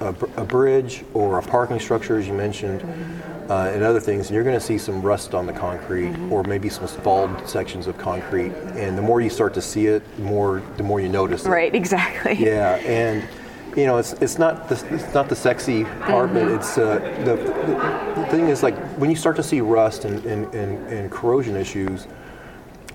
a, 0.00 0.14
a 0.38 0.44
bridge 0.44 1.04
or 1.12 1.38
a 1.38 1.42
parking 1.42 1.78
structure, 1.78 2.16
as 2.16 2.26
you 2.26 2.32
mentioned. 2.32 2.80
Mm-hmm 2.80 3.35
uh, 3.48 3.70
and 3.72 3.82
other 3.82 4.00
things, 4.00 4.26
and 4.26 4.34
you're 4.34 4.44
going 4.44 4.58
to 4.58 4.64
see 4.64 4.78
some 4.78 5.02
rust 5.02 5.34
on 5.34 5.46
the 5.46 5.52
concrete 5.52 6.08
mm-hmm. 6.08 6.32
or 6.32 6.42
maybe 6.44 6.68
some 6.68 6.86
spalled 6.86 7.48
sections 7.48 7.86
of 7.86 7.96
concrete. 7.98 8.52
And 8.74 8.96
the 8.96 9.02
more 9.02 9.20
you 9.20 9.30
start 9.30 9.54
to 9.54 9.62
see 9.62 9.86
it, 9.86 10.02
the 10.16 10.22
more 10.22 10.62
the 10.76 10.82
more 10.82 11.00
you 11.00 11.08
notice 11.08 11.46
it. 11.46 11.48
Right, 11.50 11.74
exactly. 11.74 12.36
Yeah, 12.46 12.76
and 12.76 13.28
you 13.76 13.86
know, 13.86 13.98
it's 13.98 14.12
it's 14.14 14.38
not 14.38 14.68
the 14.68 14.74
it's 14.90 15.12
not 15.14 15.28
the 15.28 15.36
sexy 15.36 15.84
part, 15.84 16.30
mm-hmm. 16.30 16.34
but 16.34 16.48
it's 16.48 16.78
uh, 16.78 16.98
the, 17.24 17.36
the, 17.36 18.20
the 18.20 18.26
thing 18.30 18.48
is 18.48 18.62
like 18.62 18.76
when 18.98 19.10
you 19.10 19.16
start 19.16 19.36
to 19.36 19.42
see 19.42 19.60
rust 19.60 20.04
and, 20.04 20.24
and, 20.24 20.52
and, 20.54 20.86
and 20.88 21.10
corrosion 21.10 21.56
issues. 21.56 22.06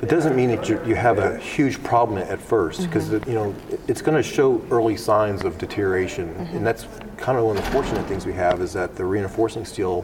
It 0.02 0.10
doesn't 0.10 0.36
mean 0.36 0.50
that 0.50 0.68
you, 0.68 0.84
you 0.84 0.96
have 0.96 1.20
a 1.20 1.38
huge 1.38 1.82
problem 1.84 2.18
at 2.18 2.42
first 2.42 2.82
because 2.82 3.10
mm-hmm. 3.10 3.30
you 3.30 3.36
know 3.36 3.56
it's 3.88 4.02
going 4.02 4.18
to 4.18 4.24
show 4.24 4.60
early 4.72 4.98
signs 4.98 5.44
of 5.44 5.60
deterioration, 5.60 6.34
mm-hmm. 6.34 6.58
and 6.58 6.66
that's 6.66 6.88
kind 7.18 7.38
of 7.38 7.46
one 7.46 7.56
of 7.56 7.64
the 7.64 7.72
fortunate 7.72 8.06
things 8.08 8.26
we 8.26 8.34
have 8.34 8.62
is 8.62 8.74
that 8.74 8.96
the 8.96 9.06
reinforcing 9.06 9.64
steel 9.64 10.04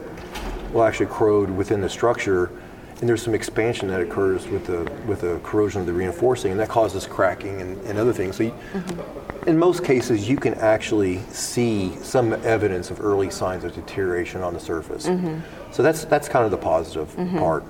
will 0.72 0.84
actually 0.84 1.08
corrode 1.08 1.50
within 1.50 1.82
the 1.82 1.90
structure, 1.90 2.52
and 3.00 3.10
there's 3.10 3.24
some 3.24 3.34
expansion 3.34 3.88
that 3.88 4.00
occurs 4.00 4.48
with 4.48 4.68
the 4.68 4.84
with 5.08 5.22
the 5.22 5.40
corrosion 5.44 5.82
of 5.82 5.88
the 5.88 5.94
reinforcing, 5.94 6.52
and 6.52 6.60
that 6.60 6.70
causes 6.70 7.08
cracking 7.08 7.60
and, 7.62 7.82
and 7.86 7.98
other 7.98 8.14
things. 8.14 8.36
So, 8.36 8.44
you, 8.44 8.52
mm-hmm. 8.52 9.50
in 9.50 9.58
most 9.58 9.84
cases, 9.84 10.30
you 10.30 10.38
can 10.38 10.54
actually 10.56 11.22
see 11.32 11.96
some 12.04 12.34
evidence 12.46 12.92
of 12.92 13.02
early 13.02 13.32
signs 13.32 13.64
of 13.64 13.74
deterioration 13.74 14.42
on 14.42 14.54
the 14.54 14.60
surface. 14.60 15.08
Mm-hmm. 15.08 15.40
So 15.72 15.82
that's 15.82 16.06
that's 16.06 16.30
kind 16.30 16.46
of 16.46 16.52
the 16.52 16.58
positive 16.58 17.10
mm-hmm. 17.16 17.40
part. 17.40 17.64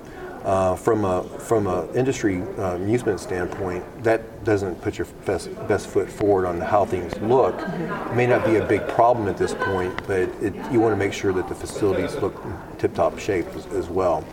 Uh, 0.44 0.76
from 0.76 1.04
a 1.04 1.22
from 1.40 1.66
an 1.66 1.88
industry 1.94 2.42
uh, 2.58 2.76
amusement 2.76 3.18
standpoint, 3.18 3.84
that 4.04 4.44
doesn't 4.44 4.80
put 4.80 4.96
your 4.96 5.06
best, 5.26 5.52
best 5.66 5.88
foot 5.88 6.08
forward 6.08 6.46
on 6.46 6.60
how 6.60 6.84
things 6.84 7.14
look. 7.20 7.58
Mm-hmm. 7.58 8.12
It 8.12 8.16
may 8.16 8.26
not 8.26 8.46
be 8.46 8.56
a 8.56 8.64
big 8.64 8.86
problem 8.88 9.28
at 9.28 9.36
this 9.36 9.52
point, 9.52 9.94
but 10.06 10.20
it, 10.40 10.54
you 10.72 10.80
want 10.80 10.92
to 10.92 10.96
make 10.96 11.12
sure 11.12 11.32
that 11.32 11.48
the 11.48 11.54
facilities 11.54 12.14
look 12.16 12.40
tip-top 12.78 13.18
shape 13.18 13.46
as, 13.56 13.66
as 13.66 13.88
well. 13.88 14.24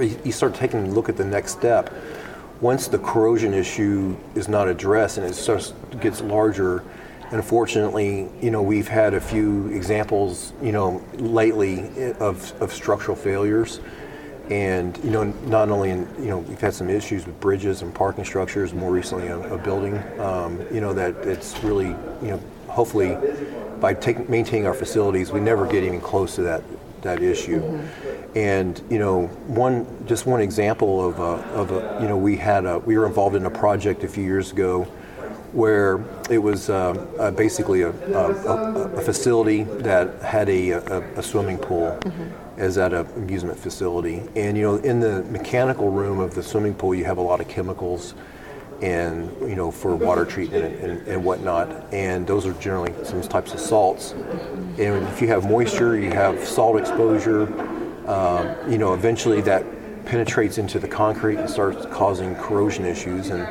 You 0.00 0.32
start 0.32 0.54
taking 0.54 0.88
a 0.88 0.90
look 0.90 1.08
at 1.08 1.16
the 1.16 1.24
next 1.24 1.52
step. 1.52 1.94
Once 2.60 2.88
the 2.88 2.98
corrosion 2.98 3.54
issue 3.54 4.16
is 4.34 4.48
not 4.48 4.66
addressed 4.68 5.18
and 5.18 5.26
it 5.26 5.34
starts 5.34 5.72
gets 6.00 6.20
larger, 6.20 6.82
unfortunately, 7.30 8.28
you 8.40 8.50
know, 8.50 8.60
we've 8.60 8.88
had 8.88 9.14
a 9.14 9.20
few 9.20 9.68
examples, 9.68 10.52
you 10.60 10.72
know, 10.72 11.02
lately 11.14 12.12
of, 12.18 12.52
of 12.60 12.72
structural 12.72 13.16
failures 13.16 13.80
and 14.52 14.98
you 15.02 15.10
know, 15.10 15.24
not 15.46 15.70
only 15.70 15.90
in 15.90 16.06
you 16.18 16.28
know, 16.28 16.38
we've 16.38 16.60
had 16.60 16.74
some 16.74 16.90
issues 16.90 17.24
with 17.24 17.40
bridges 17.40 17.80
and 17.80 17.94
parking 17.94 18.24
structures. 18.24 18.74
More 18.74 18.92
recently, 18.92 19.28
a, 19.28 19.54
a 19.54 19.56
building. 19.56 19.96
Um, 20.20 20.60
you 20.70 20.82
know 20.82 20.92
that 20.92 21.16
it's 21.26 21.58
really 21.64 21.88
you 22.20 22.32
know, 22.32 22.42
hopefully, 22.68 23.16
by 23.80 23.94
take, 23.94 24.28
maintaining 24.28 24.66
our 24.66 24.74
facilities, 24.74 25.32
we 25.32 25.40
never 25.40 25.66
get 25.66 25.84
even 25.84 26.02
close 26.02 26.34
to 26.34 26.42
that 26.42 26.62
that 27.00 27.22
issue. 27.22 27.62
Mm-hmm. 27.62 28.38
And 28.38 28.82
you 28.90 28.98
know, 28.98 29.26
one 29.46 29.86
just 30.06 30.26
one 30.26 30.42
example 30.42 31.08
of 31.08 31.18
a, 31.18 31.44
of 31.54 31.70
a 31.70 31.98
you 32.02 32.08
know, 32.08 32.18
we 32.18 32.36
had 32.36 32.66
a 32.66 32.78
we 32.78 32.98
were 32.98 33.06
involved 33.06 33.36
in 33.36 33.46
a 33.46 33.50
project 33.50 34.04
a 34.04 34.08
few 34.08 34.24
years 34.24 34.52
ago 34.52 34.86
where 35.52 36.02
it 36.30 36.38
was 36.38 36.70
uh, 36.70 36.90
uh, 37.18 37.30
basically 37.30 37.82
a, 37.82 37.90
a, 37.90 38.96
a, 38.96 39.00
facility 39.02 39.64
that 39.64 40.20
had 40.22 40.48
a, 40.48 40.70
a 41.18 41.22
swimming 41.22 41.58
pool 41.58 41.98
mm-hmm. 42.00 42.60
as 42.60 42.78
at 42.78 42.94
an 42.94 43.06
amusement 43.16 43.58
facility. 43.58 44.22
And 44.34 44.56
you 44.56 44.62
know, 44.62 44.76
in 44.76 45.00
the 45.00 45.22
mechanical 45.24 45.90
room 45.90 46.20
of 46.20 46.34
the 46.34 46.42
swimming 46.42 46.74
pool, 46.74 46.94
you 46.94 47.04
have 47.04 47.18
a 47.18 47.22
lot 47.22 47.40
of 47.40 47.48
chemicals 47.48 48.14
and 48.80 49.30
you 49.42 49.54
know 49.54 49.70
for 49.70 49.94
water 49.94 50.24
treatment 50.24 50.64
and, 50.64 50.90
and, 50.90 51.06
and, 51.06 51.24
whatnot 51.24 51.70
and 51.94 52.26
those 52.26 52.44
are 52.46 52.52
generally 52.54 52.92
some 53.04 53.22
types 53.22 53.54
of 53.54 53.60
salts 53.60 54.10
and 54.10 55.06
if 55.06 55.22
you 55.22 55.28
have 55.28 55.48
moisture 55.48 55.96
you 55.96 56.10
have 56.10 56.44
salt 56.44 56.76
exposure 56.76 57.42
um, 58.08 58.52
you 58.68 58.78
know 58.78 58.92
eventually 58.92 59.40
that 59.40 59.64
penetrates 60.04 60.58
into 60.58 60.78
the 60.78 60.88
concrete 60.88 61.38
and 61.38 61.48
starts 61.48 61.86
causing 61.86 62.34
corrosion 62.36 62.84
issues. 62.84 63.30
And 63.30 63.42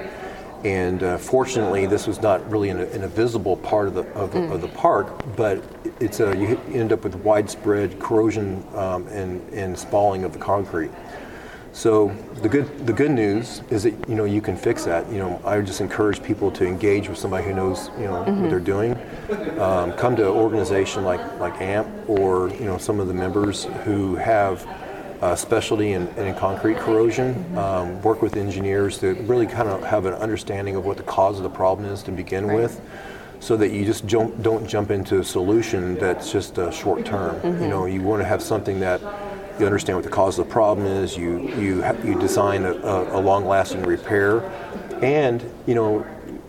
and 0.64 1.02
uh, 1.02 1.18
fortunately, 1.18 1.86
this 1.88 2.06
was 2.06 2.22
not 2.22 2.48
really 2.50 2.70
in 2.70 2.80
a, 2.80 2.86
in 2.86 3.04
a 3.04 3.08
visible 3.08 3.58
part 3.58 3.88
of 3.88 3.96
the 3.96 4.04
of 4.14 4.32
the, 4.32 4.40
mm. 4.40 4.52
of 4.52 4.62
the 4.62 4.68
park, 4.68 5.24
but 5.36 5.64
it's 6.00 6.20
a, 6.20 6.36
you 6.38 6.60
end 6.74 6.94
up 6.94 7.04
with 7.04 7.16
widespread 7.16 8.00
corrosion 8.00 8.64
um, 8.76 9.08
and 9.08 9.42
and 9.54 9.78
spalling 9.78 10.24
of 10.24 10.34
the 10.34 10.40
concrete. 10.40 10.92
So 11.74 12.10
the 12.42 12.50
good 12.50 12.86
the 12.86 12.94
good 12.94 13.12
news 13.12 13.62
is 13.70 13.84
that 13.84 14.08
you 14.08 14.16
know 14.16 14.26
you 14.26 14.42
can 14.42 14.56
fix 14.56 14.84
that. 14.86 15.10
You 15.12 15.20
know 15.20 15.42
I 15.46 15.58
would 15.58 15.66
just 15.66 15.82
encourage 15.82 16.22
people 16.22 16.52
to 16.52 16.66
engage 16.66 17.08
with 17.08 17.18
somebody 17.18 17.46
who 17.46 17.54
knows 17.54 17.90
you 17.98 18.06
know 18.06 18.24
mm-hmm. 18.24 18.42
what 18.42 18.50
they're 18.50 18.60
doing. 18.60 18.94
Um, 19.60 19.94
come 19.94 20.16
to 20.18 20.24
an 20.24 20.38
organization 20.38 21.04
like 21.04 21.22
like 21.40 21.60
AMP 21.62 22.10
or 22.10 22.50
you 22.50 22.66
know 22.66 22.78
some 22.78 23.00
of 23.00 23.08
the 23.08 23.14
members 23.14 23.64
who 23.86 24.16
have 24.16 24.68
uh, 25.22 25.36
specialty 25.36 25.94
in, 25.94 26.08
in, 26.18 26.34
concrete 26.36 26.78
corrosion. 26.78 27.58
Um, 27.58 28.02
work 28.02 28.22
with 28.22 28.36
engineers 28.38 28.98
to 29.00 29.14
really 29.14 29.46
kind 29.46 29.70
of 29.70 29.84
have 29.84 30.06
an 30.06 30.14
understanding 30.16 30.76
of 30.76 30.86
what 30.86 30.98
the 30.98 31.04
cause 31.04 31.38
of 31.38 31.44
the 31.44 31.50
problem 31.50 31.88
is 31.88 32.02
to 32.04 32.12
begin 32.12 32.48
right. 32.48 32.56
with 32.56 32.82
so 33.40 33.58
that 33.58 33.72
you 33.72 33.86
just 33.86 34.08
don't, 34.08 34.42
don't 34.44 34.68
jump 34.68 34.92
into 34.92 35.20
a 35.20 35.24
solution 35.24 35.96
that's 35.96 36.32
just 36.32 36.58
a 36.58 36.72
short 36.72 37.06
term. 37.06 37.36
Mm-hmm. 37.36 37.64
You 37.64 37.70
know, 37.70 37.86
you 37.86 38.02
want 38.02 38.22
to 38.22 38.26
have 38.26 38.42
something 38.42 38.80
that 38.80 39.02
you 39.60 39.66
understand 39.66 39.98
what 39.98 40.04
the 40.04 40.12
cause 40.12 40.40
of 40.40 40.48
the 40.48 40.52
problem 40.52 40.88
is. 40.88 41.18
You 41.18 41.40
you 41.56 41.86
you 42.04 42.20
design 42.20 42.64
a, 42.64 42.74
a, 42.74 43.20
a 43.20 43.20
long-lasting 43.20 43.84
repair, 43.84 44.42
and 45.02 45.44
you 45.68 45.76
know, 45.76 46.06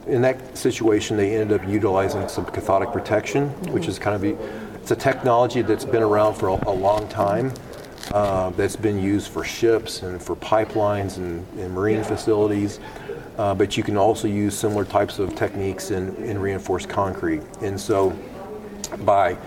in 0.06 0.22
that 0.22 0.56
situation, 0.56 1.16
they 1.16 1.34
ended 1.34 1.60
up 1.60 1.68
utilizing 1.68 2.28
some 2.28 2.44
cathodic 2.46 2.90
protection, 2.92 3.48
mm-hmm. 3.48 3.72
which 3.72 3.86
is 3.86 3.98
kind 3.98 4.16
of 4.16 4.24
a, 4.24 4.74
it's 4.76 4.90
a 4.90 4.96
technology 4.96 5.62
that's 5.62 5.84
been 5.84 6.02
around 6.02 6.34
for 6.34 6.48
a, 6.48 6.68
a 6.68 6.72
long 6.72 7.08
time. 7.08 7.52
Uh, 8.10 8.50
that's 8.50 8.76
been 8.76 8.98
used 8.98 9.30
for 9.30 9.44
ships 9.44 10.02
and 10.02 10.20
for 10.20 10.34
pipelines 10.36 11.18
and, 11.18 11.46
and 11.58 11.72
marine 11.72 12.02
facilities. 12.02 12.80
Uh, 13.38 13.54
but 13.54 13.76
you 13.76 13.82
can 13.82 13.96
also 13.96 14.28
use 14.28 14.58
similar 14.58 14.84
types 14.84 15.18
of 15.18 15.34
techniques 15.34 15.90
in, 15.90 16.14
in 16.16 16.38
reinforced 16.38 16.88
concrete. 16.88 17.42
And 17.62 17.80
so, 17.80 18.10
by 19.04 19.38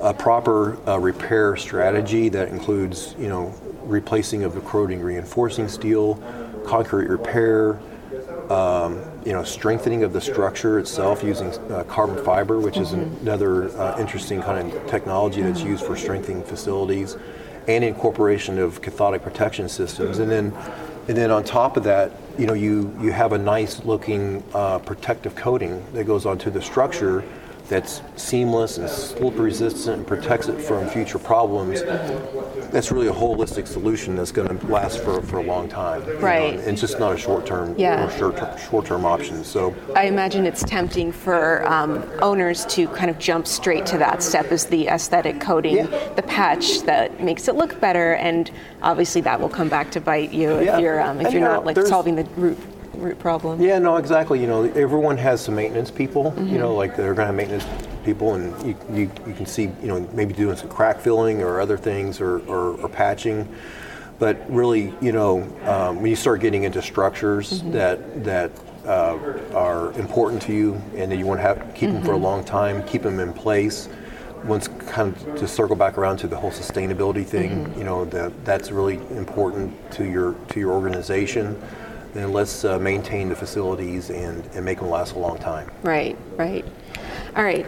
a 0.00 0.14
proper 0.14 0.78
uh, 0.88 0.98
repair 0.98 1.56
strategy 1.56 2.28
that 2.30 2.48
includes, 2.48 3.14
you 3.18 3.28
know, 3.28 3.54
replacing 3.82 4.44
of 4.44 4.54
the 4.54 4.60
corroding 4.60 5.00
reinforcing 5.00 5.68
steel, 5.68 6.14
concrete 6.66 7.08
repair, 7.08 7.80
um, 8.50 9.02
you 9.24 9.32
know, 9.32 9.42
strengthening 9.42 10.02
of 10.02 10.12
the 10.12 10.20
structure 10.20 10.78
itself 10.78 11.22
using 11.22 11.48
uh, 11.70 11.84
carbon 11.84 12.22
fiber, 12.24 12.60
which 12.60 12.74
mm-hmm. 12.74 13.00
is 13.00 13.20
another 13.22 13.76
uh, 13.78 13.98
interesting 13.98 14.40
kind 14.40 14.72
of 14.72 14.86
technology 14.86 15.42
that's 15.42 15.60
mm-hmm. 15.60 15.70
used 15.70 15.84
for 15.84 15.96
strengthening 15.96 16.42
facilities, 16.42 17.16
and 17.68 17.84
incorporation 17.84 18.58
of 18.58 18.80
cathodic 18.80 19.22
protection 19.22 19.68
systems, 19.68 20.18
and 20.18 20.30
then, 20.30 20.52
and 21.08 21.16
then 21.16 21.30
on 21.30 21.42
top 21.44 21.76
of 21.76 21.84
that, 21.84 22.12
you 22.38 22.46
know, 22.46 22.54
you 22.54 22.96
you 23.00 23.12
have 23.12 23.32
a 23.32 23.38
nice 23.38 23.84
looking 23.84 24.42
uh, 24.54 24.78
protective 24.78 25.34
coating 25.34 25.84
that 25.92 26.04
goes 26.04 26.26
onto 26.26 26.50
the 26.50 26.62
structure 26.62 27.24
that's 27.68 28.00
seamless 28.16 28.78
and 28.78 28.88
slip 28.88 29.38
resistant 29.38 29.98
and 29.98 30.06
protects 30.06 30.48
it 30.48 30.60
from 30.60 30.88
future 30.88 31.18
problems, 31.18 31.82
that's 32.70 32.92
really 32.92 33.08
a 33.08 33.12
holistic 33.12 33.66
solution 33.66 34.16
that's 34.16 34.32
going 34.32 34.46
to 34.56 34.66
last 34.66 35.02
for, 35.02 35.20
for 35.22 35.38
a 35.38 35.42
long 35.42 35.68
time. 35.68 36.02
Right. 36.20 36.54
Know? 36.54 36.60
And 36.60 36.70
it's 36.70 36.80
just 36.80 36.98
not 36.98 37.12
a 37.12 37.16
short 37.16 37.46
term 37.46 37.74
yeah. 37.76 38.08
term 38.18 38.58
short 38.58 38.86
term 38.86 39.04
option. 39.04 39.44
So 39.44 39.74
I 39.94 40.04
imagine 40.04 40.46
it's 40.46 40.62
tempting 40.62 41.12
for 41.12 41.66
um, 41.66 42.08
owners 42.22 42.64
to 42.66 42.86
kind 42.88 43.10
of 43.10 43.18
jump 43.18 43.46
straight 43.46 43.86
to 43.86 43.98
that 43.98 44.22
step 44.22 44.46
as 44.52 44.66
the 44.66 44.88
aesthetic 44.88 45.40
coating, 45.40 45.76
yeah. 45.76 46.14
the 46.14 46.22
patch 46.22 46.82
that 46.82 47.20
makes 47.20 47.48
it 47.48 47.56
look 47.56 47.80
better, 47.80 48.14
and 48.14 48.50
obviously 48.82 49.20
that 49.22 49.40
will 49.40 49.48
come 49.48 49.68
back 49.68 49.90
to 49.92 50.00
bite 50.00 50.32
you 50.32 50.50
if 50.56 50.66
yeah. 50.66 50.78
you're 50.78 51.00
um, 51.00 51.20
if 51.20 51.26
and 51.26 51.34
you're 51.34 51.42
not 51.42 51.64
like 51.64 51.76
solving 51.78 52.16
the 52.16 52.24
root 52.36 52.58
root 52.96 53.18
problem. 53.18 53.60
Yeah, 53.60 53.78
no, 53.78 53.96
exactly. 53.96 54.40
You 54.40 54.46
know, 54.46 54.64
everyone 54.64 55.16
has 55.18 55.40
some 55.40 55.54
maintenance 55.54 55.90
people. 55.90 56.32
Mm-hmm. 56.32 56.48
You 56.48 56.58
know, 56.58 56.74
like 56.74 56.96
they're 56.96 57.14
going 57.14 57.16
to 57.16 57.26
have 57.26 57.34
maintenance 57.34 57.66
people, 58.04 58.34
and 58.34 58.66
you, 58.66 58.76
you, 58.92 59.10
you, 59.26 59.34
can 59.34 59.46
see, 59.46 59.64
you 59.82 59.88
know, 59.88 60.00
maybe 60.12 60.32
doing 60.32 60.56
some 60.56 60.68
crack 60.68 61.00
filling 61.00 61.42
or 61.42 61.60
other 61.60 61.76
things 61.76 62.20
or, 62.20 62.38
or, 62.46 62.80
or 62.80 62.88
patching. 62.88 63.48
But 64.18 64.50
really, 64.50 64.94
you 65.02 65.12
know, 65.12 65.42
um, 65.64 65.96
when 65.96 66.06
you 66.06 66.16
start 66.16 66.40
getting 66.40 66.64
into 66.64 66.80
structures 66.80 67.60
mm-hmm. 67.60 67.72
that 67.72 68.24
that 68.24 68.50
uh, 68.86 69.18
are 69.52 69.92
important 69.94 70.40
to 70.42 70.52
you 70.52 70.74
and 70.94 71.10
that 71.10 71.16
you 71.16 71.26
want 71.26 71.38
to 71.38 71.42
have 71.42 71.74
keep 71.74 71.90
mm-hmm. 71.90 71.96
them 71.96 72.04
for 72.04 72.12
a 72.12 72.14
mm-hmm. 72.14 72.24
long 72.24 72.44
time, 72.44 72.82
keep 72.84 73.02
them 73.02 73.20
in 73.20 73.32
place. 73.32 73.88
Once 74.44 74.68
kind 74.68 75.14
of 75.14 75.36
to 75.36 75.48
circle 75.48 75.74
back 75.74 75.98
around 75.98 76.18
to 76.18 76.28
the 76.28 76.36
whole 76.36 76.52
sustainability 76.52 77.26
thing, 77.26 77.64
mm-hmm. 77.64 77.78
you 77.78 77.84
know, 77.84 78.04
that 78.06 78.32
that's 78.44 78.70
really 78.70 78.96
important 79.16 79.74
to 79.90 80.04
your 80.04 80.34
to 80.48 80.60
your 80.60 80.72
organization 80.72 81.60
then 82.16 82.32
let's 82.32 82.64
uh, 82.64 82.78
maintain 82.78 83.28
the 83.28 83.36
facilities 83.36 84.10
and, 84.10 84.44
and 84.54 84.64
make 84.64 84.78
them 84.78 84.90
last 84.90 85.14
a 85.14 85.18
long 85.18 85.38
time. 85.38 85.70
Right, 85.82 86.16
right. 86.36 86.64
All 87.36 87.44
right. 87.44 87.66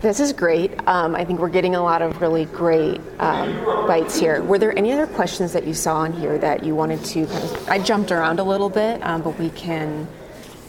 This 0.00 0.20
is 0.20 0.32
great. 0.32 0.70
Um, 0.86 1.16
I 1.16 1.24
think 1.24 1.40
we're 1.40 1.48
getting 1.48 1.74
a 1.74 1.82
lot 1.82 2.02
of 2.02 2.20
really 2.20 2.44
great 2.44 3.00
um, 3.18 3.64
bites 3.88 4.18
here. 4.18 4.40
Were 4.42 4.58
there 4.58 4.76
any 4.78 4.92
other 4.92 5.08
questions 5.08 5.52
that 5.52 5.66
you 5.66 5.74
saw 5.74 6.04
in 6.04 6.12
here 6.12 6.38
that 6.38 6.62
you 6.62 6.76
wanted 6.76 7.04
to 7.04 7.26
kind 7.26 7.44
of? 7.44 7.68
I 7.68 7.78
jumped 7.80 8.12
around 8.12 8.38
a 8.38 8.44
little 8.44 8.70
bit, 8.70 9.02
um, 9.02 9.22
but 9.22 9.36
we 9.40 9.50
can 9.50 10.06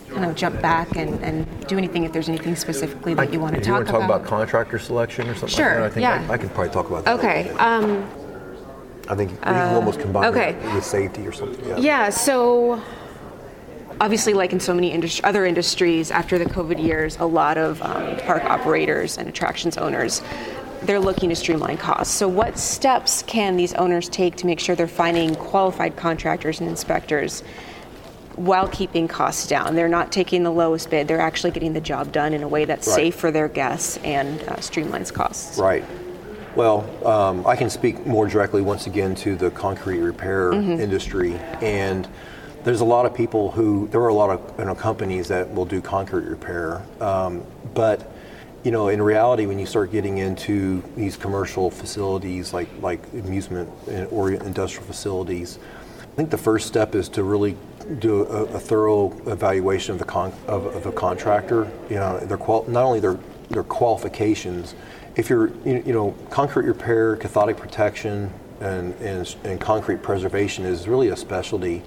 kind 0.10 0.26
of 0.26 0.36
jump 0.36 0.60
back 0.64 0.96
and, 0.96 1.24
and 1.24 1.68
do 1.68 1.78
anything 1.78 2.06
if 2.06 2.12
there's 2.12 2.28
anything 2.28 2.56
specifically 2.56 3.14
that 3.14 3.30
I, 3.30 3.32
you 3.32 3.40
want 3.40 3.54
to 3.54 3.62
talk 3.62 3.68
about. 3.68 3.68
You 3.68 3.74
want 3.74 3.86
to 3.86 3.92
talk 3.92 4.04
about 4.04 4.26
contractor 4.26 4.80
selection 4.80 5.30
or 5.30 5.36
something 5.36 5.56
sure, 5.56 5.66
like 5.66 5.76
that? 5.76 5.84
I 5.84 5.90
think 5.90 6.02
yeah. 6.02 6.28
I, 6.28 6.34
I 6.34 6.38
can 6.38 6.50
probably 6.50 6.74
talk 6.74 6.90
about 6.90 7.06
that. 7.06 7.20
Okay. 7.20 7.52
I 9.10 9.16
think 9.16 9.32
you 9.32 9.38
can 9.38 9.76
almost 9.76 10.00
combine 10.00 10.26
okay. 10.26 10.50
it 10.52 10.74
with 10.76 10.86
safety 10.86 11.26
or 11.26 11.32
something. 11.32 11.68
Yeah. 11.68 11.78
yeah 11.78 12.10
so 12.10 12.82
obviously, 14.00 14.34
like 14.34 14.54
in 14.54 14.60
so 14.60 14.74
many 14.74 14.92
industri- 14.92 15.22
other 15.24 15.46
industries, 15.46 16.12
after 16.12 16.38
the 16.38 16.46
COVID 16.46 16.82
years, 16.82 17.18
a 17.18 17.26
lot 17.26 17.58
of 17.58 17.82
um, 17.82 18.18
park 18.18 18.44
operators 18.44 19.18
and 19.18 19.28
attractions 19.28 19.78
owners 19.78 20.22
they're 20.84 21.00
looking 21.00 21.30
to 21.30 21.36
streamline 21.36 21.78
costs. 21.78 22.14
So, 22.14 22.28
what 22.28 22.58
steps 22.58 23.24
can 23.24 23.58
these 23.58 23.74
owners 23.74 24.10
take 24.10 24.36
to 24.38 24.46
make 24.46 24.60
sure 24.60 24.76
they're 24.76 24.88
finding 24.88 25.36
qualified 25.36 25.96
contractors 25.96 26.60
and 26.60 26.70
inspectors 26.70 27.42
while 28.36 28.68
keeping 28.70 29.08
costs 29.08 29.48
down? 29.48 29.76
They're 29.76 29.90
not 29.90 30.12
taking 30.12 30.44
the 30.44 30.52
lowest 30.52 30.90
bid; 30.90 31.08
they're 31.08 31.20
actually 31.20 31.52
getting 31.52 31.74
the 31.74 31.82
job 31.82 32.12
done 32.12 32.34
in 32.34 32.44
a 32.44 32.48
way 32.48 32.66
that's 32.66 32.88
right. 32.88 32.96
safe 32.96 33.16
for 33.16 33.32
their 33.32 33.48
guests 33.48 33.98
and 34.04 34.42
uh, 34.44 34.56
streamlines 34.58 35.14
costs. 35.14 35.58
Right. 35.58 35.84
Well, 36.56 36.90
um, 37.06 37.46
I 37.46 37.56
can 37.56 37.70
speak 37.70 38.06
more 38.06 38.28
directly 38.28 38.62
once 38.62 38.88
again 38.88 39.16
to 39.16 39.36
the 39.36 39.52
concrete 39.52 40.00
repair 40.00 40.52
mm-hmm. 40.52 40.82
industry, 40.82 41.36
and 41.62 42.08
there's 42.64 42.82
a 42.82 42.86
lot 42.86 43.06
of 43.06 43.14
people 43.14 43.52
who 43.52 43.88
there 43.90 44.02
are 44.02 44.10
a 44.10 44.14
lot 44.14 44.30
of 44.32 44.60
you 44.60 44.66
know, 44.66 44.76
companies 44.76 45.28
that 45.28 45.54
will 45.54 45.66
do 45.66 45.80
concrete 45.82 46.26
repair, 46.26 46.82
um, 47.00 47.44
but 47.74 48.12
you 48.64 48.72
know, 48.72 48.90
in 48.90 49.02
reality, 49.02 49.46
when 49.46 49.58
you 49.58 49.66
start 49.66 49.92
getting 49.92 50.18
into 50.18 50.84
these 50.98 51.16
commercial 51.16 51.70
facilities 51.70 52.52
like 52.52 52.68
like 52.82 53.02
amusement 53.14 53.70
or 54.12 54.32
industrial 54.32 54.86
facilities, 54.86 55.60
I 56.02 56.16
think 56.16 56.30
the 56.30 56.38
first 56.38 56.68
step 56.68 56.96
is 56.96 57.08
to 57.10 57.24
really 57.24 57.56
do 58.00 58.26
a, 58.26 58.44
a 58.46 58.60
thorough 58.60 59.12
evaluation 59.28 59.94
of 59.94 60.00
the 60.00 60.06
con- 60.06 60.34
of, 60.48 60.66
of 60.76 60.86
a 60.86 60.92
contractor. 60.92 61.72
You 61.90 61.98
know, 61.98 62.20
their 62.20 62.38
qual- 62.38 62.66
not 62.68 62.84
only 62.84 63.00
their 63.00 63.18
their 63.50 63.64
qualifications 63.64 64.76
if 65.20 65.30
you're, 65.30 65.52
you 65.66 65.92
know, 65.92 66.16
concrete 66.30 66.66
repair, 66.66 67.18
cathodic 67.18 67.58
protection, 67.58 68.32
and, 68.62 68.94
and, 69.02 69.36
and 69.44 69.60
concrete 69.60 70.02
preservation 70.02 70.66
is 70.66 70.88
really 70.88 71.10
a 71.10 71.18
specialty. 71.18 71.84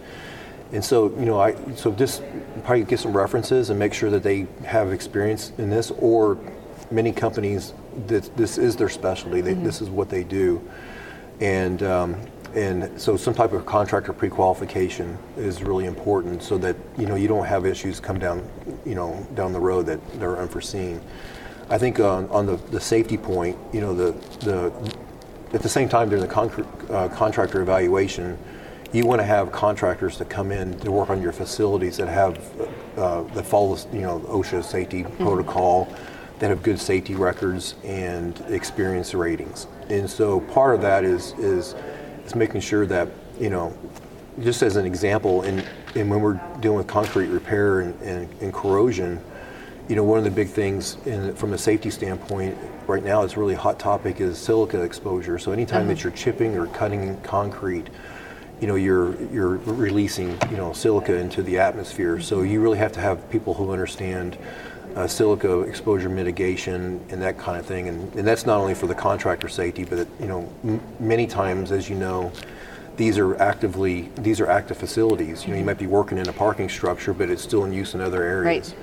And 0.72 0.84
so, 0.84 1.08
you 1.18 1.24
know, 1.24 1.40
I 1.40 1.54
so 1.74 1.92
just 1.92 2.22
probably 2.64 2.84
get 2.84 3.00
some 3.00 3.16
references 3.16 3.70
and 3.70 3.78
make 3.78 3.94
sure 3.94 4.10
that 4.10 4.22
they 4.22 4.46
have 4.66 4.92
experience 4.92 5.52
in 5.56 5.70
this, 5.70 5.90
or 5.92 6.38
many 6.90 7.10
companies 7.10 7.72
that 8.06 8.36
this 8.36 8.58
is 8.58 8.76
their 8.76 8.90
specialty. 8.90 9.40
They, 9.40 9.54
mm-hmm. 9.54 9.64
This 9.64 9.80
is 9.80 9.88
what 9.88 10.10
they 10.10 10.24
do, 10.24 10.60
and 11.40 11.82
um, 11.82 12.16
and 12.54 13.00
so 13.00 13.16
some 13.16 13.34
type 13.34 13.52
of 13.52 13.64
contractor 13.64 14.12
pre-qualification 14.12 15.18
is 15.36 15.62
really 15.62 15.86
important, 15.86 16.42
so 16.42 16.56
that 16.58 16.76
you 16.98 17.06
know 17.06 17.16
you 17.16 17.28
don't 17.28 17.46
have 17.46 17.66
issues 17.66 18.00
come 18.00 18.18
down, 18.18 18.46
you 18.86 18.94
know, 18.94 19.26
down 19.34 19.52
the 19.52 19.60
road 19.60 19.84
that 19.86 20.00
are 20.22 20.38
unforeseen. 20.38 21.00
I 21.70 21.78
think 21.78 22.00
on, 22.00 22.28
on 22.28 22.46
the, 22.46 22.56
the 22.56 22.80
safety 22.80 23.16
point, 23.16 23.56
you 23.72 23.80
know, 23.80 23.94
the, 23.94 24.12
the 24.44 24.72
at 25.52 25.62
the 25.62 25.68
same 25.68 25.88
time 25.88 26.08
during 26.08 26.22
the 26.22 26.30
con- 26.30 26.66
uh, 26.90 27.08
contractor 27.08 27.60
evaluation, 27.60 28.38
you 28.92 29.06
want 29.06 29.20
to 29.20 29.24
have 29.24 29.52
contractors 29.52 30.18
that 30.18 30.28
come 30.28 30.50
in 30.50 30.78
to 30.80 30.90
work 30.90 31.10
on 31.10 31.22
your 31.22 31.32
facilities 31.32 31.96
that 31.96 32.08
have 32.08 32.38
uh, 32.96 33.22
that 33.34 33.44
follow 33.44 33.76
you 33.92 34.00
know 34.00 34.20
OSHA 34.20 34.64
safety 34.64 35.02
mm-hmm. 35.02 35.22
protocol, 35.22 35.92
that 36.38 36.50
have 36.50 36.62
good 36.62 36.78
safety 36.78 37.14
records 37.14 37.74
and 37.84 38.38
experience 38.48 39.14
ratings. 39.14 39.66
And 39.88 40.08
so 40.08 40.40
part 40.40 40.74
of 40.74 40.82
that 40.82 41.04
is 41.04 41.32
is 41.34 41.74
is 42.24 42.34
making 42.34 42.60
sure 42.60 42.86
that 42.86 43.08
you 43.40 43.50
know, 43.50 43.76
just 44.40 44.62
as 44.62 44.76
an 44.76 44.86
example, 44.86 45.42
in, 45.42 45.64
in 45.94 46.08
when 46.08 46.20
we're 46.20 46.40
dealing 46.60 46.78
with 46.78 46.86
concrete 46.86 47.26
repair 47.26 47.80
and, 47.80 48.00
and, 48.02 48.28
and 48.40 48.52
corrosion 48.52 49.22
you 49.88 49.96
know, 49.96 50.04
one 50.04 50.18
of 50.18 50.24
the 50.24 50.30
big 50.30 50.48
things 50.48 50.96
in, 51.06 51.34
from 51.34 51.52
a 51.52 51.58
safety 51.58 51.90
standpoint 51.90 52.56
right 52.86 53.02
now 53.02 53.22
is 53.22 53.36
really 53.36 53.54
hot 53.54 53.78
topic 53.78 54.20
is 54.20 54.38
silica 54.38 54.80
exposure. 54.82 55.38
So 55.38 55.52
anytime 55.52 55.82
mm-hmm. 55.82 55.88
that 55.88 56.04
you're 56.04 56.12
chipping 56.12 56.56
or 56.56 56.66
cutting 56.68 57.20
concrete, 57.22 57.88
you 58.60 58.68
know, 58.68 58.76
you're 58.76 59.20
you're 59.32 59.56
releasing 59.56 60.38
you 60.50 60.56
know 60.56 60.72
silica 60.72 61.16
into 61.16 61.42
the 61.42 61.58
atmosphere. 61.58 62.20
So 62.20 62.42
you 62.42 62.60
really 62.60 62.78
have 62.78 62.92
to 62.92 63.00
have 63.00 63.28
people 63.30 63.54
who 63.54 63.72
understand 63.72 64.38
uh, 64.94 65.06
silica 65.06 65.60
exposure 65.60 66.08
mitigation 66.08 67.00
and 67.08 67.20
that 67.22 67.38
kind 67.38 67.58
of 67.58 67.66
thing. 67.66 67.88
And, 67.88 68.14
and 68.14 68.26
that's 68.26 68.46
not 68.46 68.58
only 68.58 68.74
for 68.74 68.86
the 68.86 68.94
contractor 68.94 69.48
safety, 69.48 69.84
but 69.84 70.06
you 70.20 70.26
know, 70.26 70.52
m- 70.64 70.80
many 71.00 71.26
times, 71.26 71.72
as 71.72 71.88
you 71.88 71.96
know, 71.96 72.30
these 72.96 73.18
are 73.18 73.40
actively 73.40 74.10
these 74.16 74.40
are 74.40 74.48
active 74.48 74.76
facilities. 74.76 75.44
You 75.44 75.52
know, 75.52 75.58
you 75.58 75.64
might 75.64 75.78
be 75.78 75.86
working 75.86 76.18
in 76.18 76.28
a 76.28 76.32
parking 76.32 76.68
structure, 76.68 77.12
but 77.12 77.30
it's 77.30 77.42
still 77.42 77.64
in 77.64 77.72
use 77.72 77.94
in 77.94 78.00
other 78.00 78.22
areas. 78.22 78.70
Right. 78.70 78.78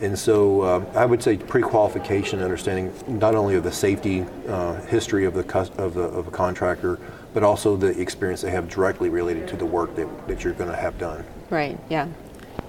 And 0.00 0.18
so 0.18 0.60
uh, 0.60 0.84
I 0.94 1.06
would 1.06 1.22
say 1.22 1.38
pre-qualification, 1.38 2.42
understanding 2.42 2.92
not 3.06 3.34
only 3.34 3.54
of 3.54 3.64
the 3.64 3.72
safety 3.72 4.26
uh, 4.46 4.74
history 4.82 5.24
of 5.24 5.34
the 5.34 5.70
of 5.78 5.94
the 5.94 6.02
of 6.02 6.28
a 6.28 6.30
contractor, 6.30 6.98
but 7.32 7.42
also 7.42 7.76
the 7.76 7.98
experience 8.00 8.42
they 8.42 8.50
have 8.50 8.68
directly 8.68 9.08
related 9.08 9.48
to 9.48 9.56
the 9.56 9.64
work 9.64 9.94
that, 9.96 10.28
that 10.28 10.44
you're 10.44 10.52
going 10.52 10.70
to 10.70 10.76
have 10.76 10.98
done. 10.98 11.24
Right, 11.50 11.78
yeah. 11.88 12.08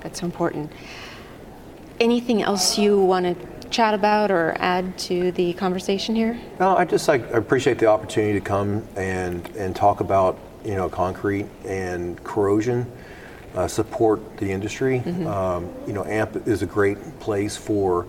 That's 0.01 0.23
important. 0.23 0.71
Anything 1.99 2.41
else 2.43 2.77
you 2.77 3.01
want 3.01 3.25
to 3.25 3.69
chat 3.69 3.93
about 3.93 4.31
or 4.31 4.55
add 4.59 4.97
to 4.97 5.31
the 5.33 5.53
conversation 5.53 6.15
here? 6.15 6.39
No, 6.59 6.77
I 6.77 6.85
just 6.85 7.07
like 7.07 7.23
I 7.33 7.37
appreciate 7.37 7.79
the 7.79 7.87
opportunity 7.87 8.39
to 8.39 8.45
come 8.45 8.87
and 8.95 9.45
and 9.57 9.75
talk 9.75 9.99
about 9.99 10.37
you 10.63 10.75
know 10.75 10.89
concrete 10.89 11.47
and 11.65 12.23
corrosion, 12.23 12.89
uh, 13.55 13.67
support 13.67 14.37
the 14.37 14.51
industry. 14.51 14.99
Um, 15.25 15.69
you 15.85 15.93
know, 15.93 16.03
AMP 16.05 16.47
is 16.47 16.61
a 16.61 16.65
great 16.65 17.19
place 17.19 17.57
for. 17.57 18.05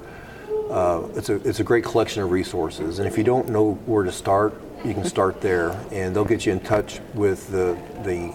Uh, 0.70 1.08
it's 1.14 1.30
a 1.30 1.36
it's 1.48 1.60
a 1.60 1.64
great 1.64 1.84
collection 1.84 2.22
of 2.22 2.30
resources, 2.30 2.98
and 2.98 3.08
if 3.08 3.16
you 3.16 3.24
don't 3.24 3.48
know 3.48 3.74
where 3.86 4.04
to 4.04 4.12
start, 4.12 4.60
you 4.84 4.92
can 4.92 5.04
start 5.04 5.40
there, 5.48 5.70
and 5.90 6.14
they'll 6.14 6.24
get 6.24 6.44
you 6.44 6.52
in 6.52 6.60
touch 6.60 7.00
with 7.14 7.50
the 7.50 7.78
the 8.04 8.34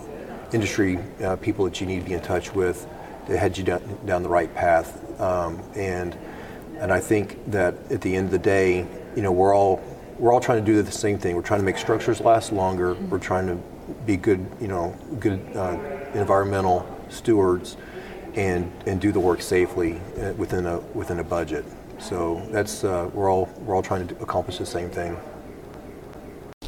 industry 0.51 0.99
uh, 1.23 1.35
people 1.35 1.65
that 1.65 1.79
you 1.79 1.87
need 1.87 1.99
to 1.99 2.05
be 2.05 2.13
in 2.13 2.21
touch 2.21 2.53
with 2.53 2.87
to 3.27 3.37
head 3.37 3.57
you 3.57 3.63
down, 3.63 3.81
down 4.05 4.23
the 4.23 4.29
right 4.29 4.53
path. 4.53 4.99
Um, 5.19 5.61
and 5.75 6.17
and 6.79 6.91
I 6.91 6.99
think 6.99 7.39
that 7.51 7.75
at 7.91 8.01
the 8.01 8.15
end 8.15 8.25
of 8.25 8.31
the 8.31 8.39
day, 8.39 8.85
you 9.15 9.21
know, 9.21 9.31
we're 9.31 9.55
all 9.55 9.81
we're 10.17 10.33
all 10.33 10.39
trying 10.39 10.63
to 10.63 10.65
do 10.65 10.81
the 10.81 10.91
same 10.91 11.17
thing. 11.17 11.35
We're 11.35 11.41
trying 11.41 11.59
to 11.59 11.65
make 11.65 11.77
structures 11.77 12.19
last 12.21 12.51
longer. 12.51 12.93
We're 12.93 13.19
trying 13.19 13.47
to 13.47 13.57
be 14.05 14.17
good, 14.17 14.45
you 14.59 14.67
know, 14.67 14.97
good 15.19 15.39
uh, 15.55 15.77
environmental 16.13 16.87
stewards, 17.13 17.77
and 18.35 18.71
and 18.85 18.99
do 18.99 19.11
the 19.11 19.19
work 19.19 19.41
safely 19.41 20.01
uh, 20.19 20.33
within 20.33 20.65
a 20.65 20.79
within 20.93 21.19
a 21.19 21.23
budget. 21.23 21.65
So 21.99 22.45
that's 22.51 22.83
uh, 22.83 23.09
we're 23.13 23.31
all 23.31 23.49
we're 23.59 23.75
all 23.75 23.83
trying 23.83 24.07
to 24.07 24.21
accomplish 24.21 24.57
the 24.57 24.65
same 24.65 24.89
thing. 24.89 25.17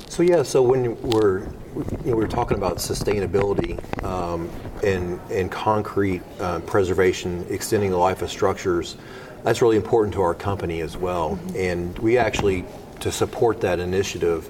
So 0.08 0.24
yeah, 0.24 0.44
so 0.44 0.64
when 0.64 1.00
we're 1.02 1.42
you 1.76 2.12
know, 2.12 2.16
we 2.16 2.24
were 2.24 2.28
talking 2.28 2.58
about 2.58 2.78
sustainability 2.78 3.78
um, 4.04 4.50
and 4.84 5.20
and 5.30 5.52
concrete 5.52 6.22
uh, 6.40 6.60
preservation, 6.60 7.46
extending 7.50 7.92
the 7.92 7.98
life 7.98 8.22
of 8.22 8.30
structures, 8.30 8.96
that's 9.44 9.62
really 9.62 9.76
important 9.76 10.14
to 10.16 10.22
our 10.22 10.34
company 10.34 10.82
as 10.82 10.98
well. 10.98 11.38
And 11.56 11.98
we 12.00 12.18
actually, 12.18 12.66
to 13.02 13.12
support 13.12 13.62
that 13.62 13.80
initiative, 13.80 14.50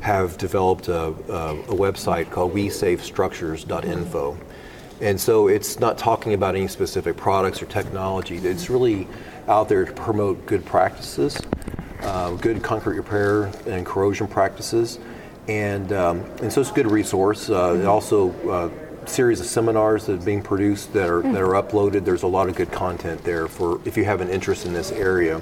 have 0.00 0.36
developed 0.38 0.88
a, 0.88 1.02
a, 1.02 1.60
a 1.60 1.74
website 1.74 2.30
called 2.30 2.52
WeSaveStructures.info. 2.52 4.38
And 5.00 5.20
so 5.20 5.48
it's 5.48 5.80
not 5.80 5.98
talking 5.98 6.34
about 6.34 6.54
any 6.54 6.68
specific 6.68 7.16
products 7.16 7.60
or 7.62 7.66
technology. 7.66 8.36
It's 8.36 8.70
really 8.70 9.08
out 9.48 9.68
there 9.68 9.84
to 9.84 9.92
promote 9.92 10.46
good 10.46 10.64
practices 10.64 11.40
uh, 12.04 12.30
good 12.32 12.62
concrete 12.62 12.96
repair 12.96 13.44
and 13.66 13.84
corrosion 13.84 14.26
practices. 14.26 14.98
And, 15.48 15.92
um, 15.92 16.20
and 16.42 16.52
so 16.52 16.60
it's 16.60 16.70
a 16.70 16.74
good 16.74 16.90
resource. 16.90 17.50
Uh, 17.50 17.78
it 17.80 17.86
also 17.86 18.30
uh, 18.48 19.06
series 19.06 19.40
of 19.40 19.46
seminars 19.46 20.06
that 20.06 20.20
are 20.20 20.24
being 20.24 20.42
produced 20.42 20.92
that 20.94 21.10
are, 21.10 21.22
that 21.22 21.42
are 21.42 21.62
uploaded. 21.62 22.04
There's 22.04 22.22
a 22.22 22.28
lot 22.28 22.48
of 22.48 22.56
good 22.56 22.70
content 22.70 23.22
there 23.24 23.48
for 23.48 23.80
if 23.84 23.96
you 23.96 24.04
have 24.04 24.20
an 24.20 24.30
interest 24.30 24.64
in 24.64 24.72
this 24.72 24.90
area. 24.92 25.40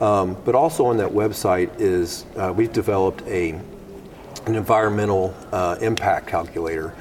Um, 0.00 0.36
but 0.46 0.54
also 0.54 0.86
on 0.86 0.96
that 0.98 1.10
website 1.10 1.78
is 1.78 2.24
uh, 2.36 2.52
we've 2.56 2.72
developed 2.72 3.22
a 3.26 3.60
an 4.46 4.54
environmental 4.54 5.34
uh, 5.52 5.76
impact 5.82 6.26
calculator. 6.26 6.94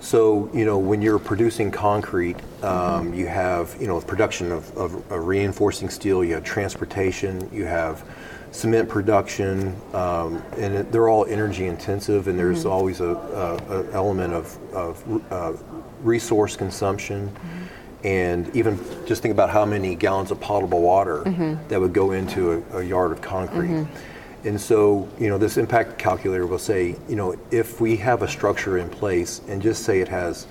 So 0.00 0.50
you 0.54 0.64
know 0.64 0.78
when 0.78 1.02
you're 1.02 1.18
producing 1.18 1.70
concrete, 1.70 2.36
um, 2.62 3.12
you 3.14 3.26
have 3.26 3.76
you 3.80 3.86
know 3.86 4.00
production 4.00 4.50
of, 4.50 4.76
of, 4.76 4.94
of 5.12 5.26
reinforcing 5.26 5.90
steel, 5.90 6.24
you 6.24 6.34
have 6.34 6.44
transportation, 6.44 7.48
you 7.52 7.66
have 7.66 8.04
cement 8.52 8.88
production, 8.88 9.76
um, 9.94 10.42
and 10.56 10.74
it, 10.74 10.92
they're 10.92 11.08
all 11.08 11.24
energy 11.26 11.66
intensive, 11.66 12.28
and 12.28 12.38
there's 12.38 12.64
always 12.64 13.00
a, 13.00 13.10
a, 13.10 13.80
a 13.80 13.92
element 13.92 14.32
of, 14.34 14.58
of 14.74 15.32
uh, 15.32 15.52
resource 16.02 16.56
consumption. 16.56 17.30
And 18.02 18.54
even 18.56 18.78
just 19.06 19.20
think 19.22 19.30
about 19.32 19.50
how 19.50 19.66
many 19.66 19.94
gallons 19.94 20.30
of 20.30 20.40
potable 20.40 20.80
water 20.80 21.22
that 21.68 21.78
would 21.80 21.92
go 21.92 22.12
into 22.12 22.64
a, 22.72 22.78
a 22.78 22.82
yard 22.82 23.12
of 23.12 23.20
concrete. 23.20 23.86
And 24.44 24.58
so, 24.60 25.08
you 25.18 25.28
know, 25.28 25.36
this 25.36 25.58
impact 25.58 25.98
calculator 25.98 26.46
will 26.46 26.58
say, 26.58 26.96
you 27.08 27.16
know, 27.16 27.36
if 27.50 27.80
we 27.80 27.96
have 27.96 28.22
a 28.22 28.28
structure 28.28 28.78
in 28.78 28.88
place 28.88 29.42
and 29.48 29.60
just 29.60 29.84
say 29.84 30.00
it 30.00 30.08
has 30.08 30.46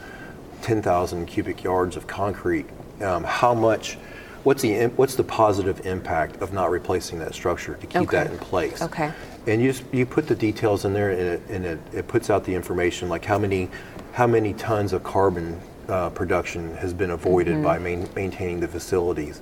10,000 0.61 1.25
cubic 1.25 1.63
yards 1.63 1.95
of 1.95 2.05
concrete, 2.05 2.67
um, 3.01 3.23
how 3.23 3.53
much, 3.53 3.97
what's 4.43 4.61
the, 4.61 4.87
what's 4.87 5.15
the 5.15 5.23
positive 5.23 5.85
impact 5.87 6.41
of 6.41 6.53
not 6.53 6.69
replacing 6.69 7.17
that 7.19 7.33
structure 7.33 7.75
to 7.75 7.87
keep 7.87 8.01
Okay. 8.03 8.17
that 8.17 8.31
in 8.31 8.37
place? 8.37 8.81
Okay. 8.81 9.11
And 9.47 9.61
you, 9.61 9.73
you 9.91 10.05
put 10.05 10.27
the 10.27 10.35
details 10.35 10.85
in 10.85 10.93
there 10.93 11.09
and 11.09 11.21
it, 11.21 11.41
and 11.49 11.65
it, 11.65 11.79
it 11.93 12.07
puts 12.07 12.29
out 12.29 12.43
the 12.43 12.53
information 12.53 13.09
like 13.09 13.25
how 13.25 13.39
many, 13.39 13.69
how 14.13 14.27
many 14.27 14.53
tons 14.53 14.93
of 14.93 15.03
carbon 15.03 15.59
uh, 15.87 16.11
production 16.11 16.75
has 16.75 16.93
been 16.93 17.09
avoided 17.09 17.63
by 17.63 17.79
main, 17.79 18.07
maintaining 18.15 18.59
the 18.59 18.67
facilities. 18.67 19.41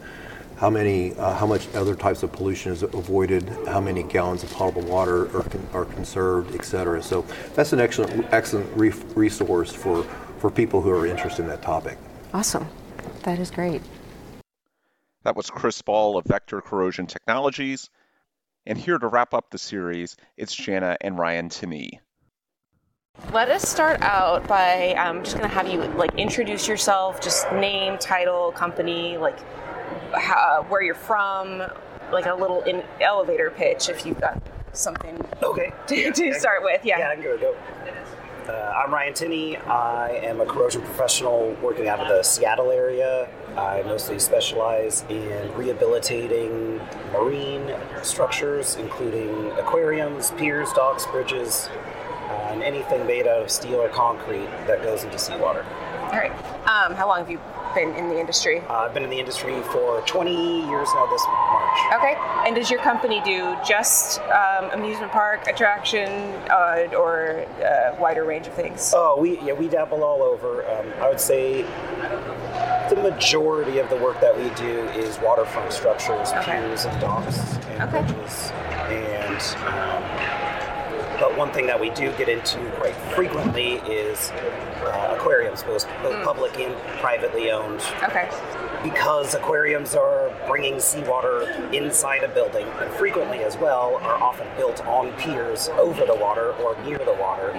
How 0.57 0.71
many, 0.71 1.13
uh, 1.13 1.35
how 1.35 1.45
much 1.45 1.67
other 1.75 1.93
types 1.93 2.23
of 2.23 2.31
pollution 2.31 2.71
is 2.71 2.81
avoided? 2.81 3.47
How 3.67 3.79
many 3.79 4.01
gallons 4.01 4.41
of 4.41 4.51
potable 4.51 4.81
water 4.81 5.25
are, 5.37 5.43
con- 5.43 5.67
are 5.71 5.85
conserved, 5.85 6.55
et 6.55 6.65
cetera. 6.65 7.03
So 7.03 7.21
that's 7.53 7.73
an 7.73 7.79
excellent, 7.79 8.25
excellent 8.33 8.75
re- 8.75 8.89
resource 9.15 9.71
for, 9.71 10.01
for 10.39 10.49
people 10.49 10.81
who 10.81 10.89
are 10.89 11.05
interested 11.05 11.43
in 11.43 11.49
that 11.49 11.61
topic. 11.61 11.99
Awesome. 12.33 12.67
That 13.21 13.37
is 13.37 13.51
great. 13.51 13.83
That 15.23 15.35
was 15.35 15.51
Chris 15.51 15.79
Ball 15.79 16.17
of 16.17 16.25
Vector 16.25 16.59
Corrosion 16.61 17.05
Technologies. 17.05 17.91
And 18.65 18.79
here 18.79 18.97
to 18.97 19.07
wrap 19.07 19.35
up 19.35 19.51
the 19.51 19.59
series, 19.59 20.17
it's 20.37 20.55
Jana 20.55 20.97
and 21.01 21.19
Ryan 21.19 21.49
Tinney. 21.49 22.01
Let 23.31 23.49
us 23.49 23.67
start 23.67 24.01
out 24.01 24.47
by 24.47 24.95
I'm 24.97 25.23
just 25.23 25.35
gonna 25.35 25.47
have 25.47 25.67
you 25.67 25.81
like 25.81 26.13
introduce 26.15 26.67
yourself, 26.67 27.21
just 27.21 27.51
name, 27.51 27.97
title, 27.97 28.51
company, 28.51 29.17
like 29.17 29.37
how, 30.13 30.65
where 30.69 30.81
you're 30.81 30.95
from, 30.95 31.63
like 32.11 32.25
a 32.25 32.33
little 32.33 32.61
in 32.63 32.83
elevator 33.01 33.51
pitch 33.51 33.89
if 33.89 34.05
you've 34.05 34.19
got 34.21 34.41
something 34.73 35.19
Okay. 35.43 35.71
to, 35.87 36.11
to 36.11 36.33
start 36.33 36.63
with. 36.63 36.83
Yeah, 36.85 36.99
Yeah. 36.99 37.09
I 37.09 37.15
can 37.15 37.23
go. 37.23 37.37
go. 37.37 37.55
Uh, 38.47 38.73
I'm 38.85 38.93
Ryan 38.93 39.13
Tinney. 39.13 39.57
I 39.57 40.09
am 40.23 40.39
a 40.39 40.45
corrosion 40.45 40.81
professional 40.81 41.57
working 41.61 41.89
out 41.89 41.99
of 41.99 42.07
the 42.07 42.23
Seattle 42.23 42.71
area. 42.71 43.27
I 43.57 43.81
mostly 43.83 44.19
specialize 44.19 45.03
in 45.09 45.53
rehabilitating 45.55 46.77
marine 47.11 47.73
structures, 48.03 48.75
including 48.75 49.51
aquariums, 49.59 50.31
piers, 50.37 50.71
docks, 50.71 51.05
bridges, 51.07 51.67
uh, 52.29 52.49
and 52.51 52.63
anything 52.63 53.05
made 53.05 53.27
out 53.27 53.41
of 53.41 53.51
steel 53.51 53.81
or 53.81 53.89
concrete 53.89 54.47
that 54.65 54.81
goes 54.81 55.03
into 55.03 55.17
seawater. 55.19 55.65
All 56.03 56.11
right. 56.17 56.31
Um, 56.67 56.93
how 56.95 57.07
long 57.07 57.17
have 57.19 57.29
you 57.29 57.39
been 57.73 57.93
in 57.95 58.09
the 58.09 58.19
industry? 58.19 58.59
Uh, 58.69 58.73
I've 58.85 58.93
been 58.93 59.03
in 59.03 59.09
the 59.09 59.19
industry 59.19 59.61
for 59.71 60.01
20 60.01 60.67
years 60.69 60.87
now 60.93 61.05
this 61.07 61.23
March. 61.25 61.79
Okay. 61.95 62.15
And 62.45 62.55
does 62.55 62.69
your 62.69 62.79
company 62.81 63.21
do 63.25 63.55
just 63.65 64.19
um, 64.21 64.69
amusement 64.71 65.11
park 65.11 65.47
attraction 65.47 66.09
uh, 66.49 66.87
or 66.97 67.45
a 67.61 67.95
wider 67.99 68.23
range 68.25 68.47
of 68.47 68.53
things? 68.53 68.93
Oh, 68.95 69.19
we 69.19 69.39
yeah 69.41 69.53
we 69.53 69.67
dabble 69.67 70.03
all 70.03 70.21
over. 70.23 70.65
Um, 70.69 70.85
I 71.01 71.09
would 71.09 71.19
say 71.19 71.63
the 72.89 72.95
majority 73.01 73.79
of 73.79 73.89
the 73.89 73.97
work 73.97 74.19
that 74.21 74.35
we 74.37 74.49
do 74.51 74.79
is 74.89 75.19
waterfront 75.19 75.71
structures, 75.73 76.31
Okay. 76.31 76.59
piers, 76.59 76.85
and 76.85 77.01
docks 77.01 77.37
and 77.69 77.83
Okay. 77.83 78.01
bridges. 78.13 78.51
And 78.87 79.41
um, 79.67 80.03
but 81.19 81.35
one 81.37 81.51
thing 81.51 81.65
that 81.67 81.79
we 81.79 81.89
do 81.91 82.11
get 82.17 82.29
into 82.29 82.59
quite 82.71 82.95
frequently 83.15 83.73
is 83.89 84.29
uh, 84.83 85.15
aquariums, 85.17 85.63
both, 85.63 85.85
both 86.03 86.15
Hmm. 86.15 86.23
public 86.23 86.59
and 86.59 86.75
privately 86.99 87.51
owned 87.51 87.81
Okay. 88.03 88.29
because 88.83 89.33
aquariums 89.33 89.95
are 89.95 90.31
bringing 90.47 90.79
seawater 90.79 91.41
inside 91.73 92.23
a 92.23 92.27
building 92.27 92.67
and 92.79 92.91
frequently 92.93 93.39
as 93.39 93.57
well 93.57 93.95
are 94.03 94.21
often 94.21 94.47
built 94.57 94.85
on 94.85 95.11
piers 95.13 95.69
over 95.69 96.05
the 96.05 96.15
water 96.15 96.51
or 96.63 96.75
near 96.83 96.97
the 96.99 97.13
water 97.13 97.51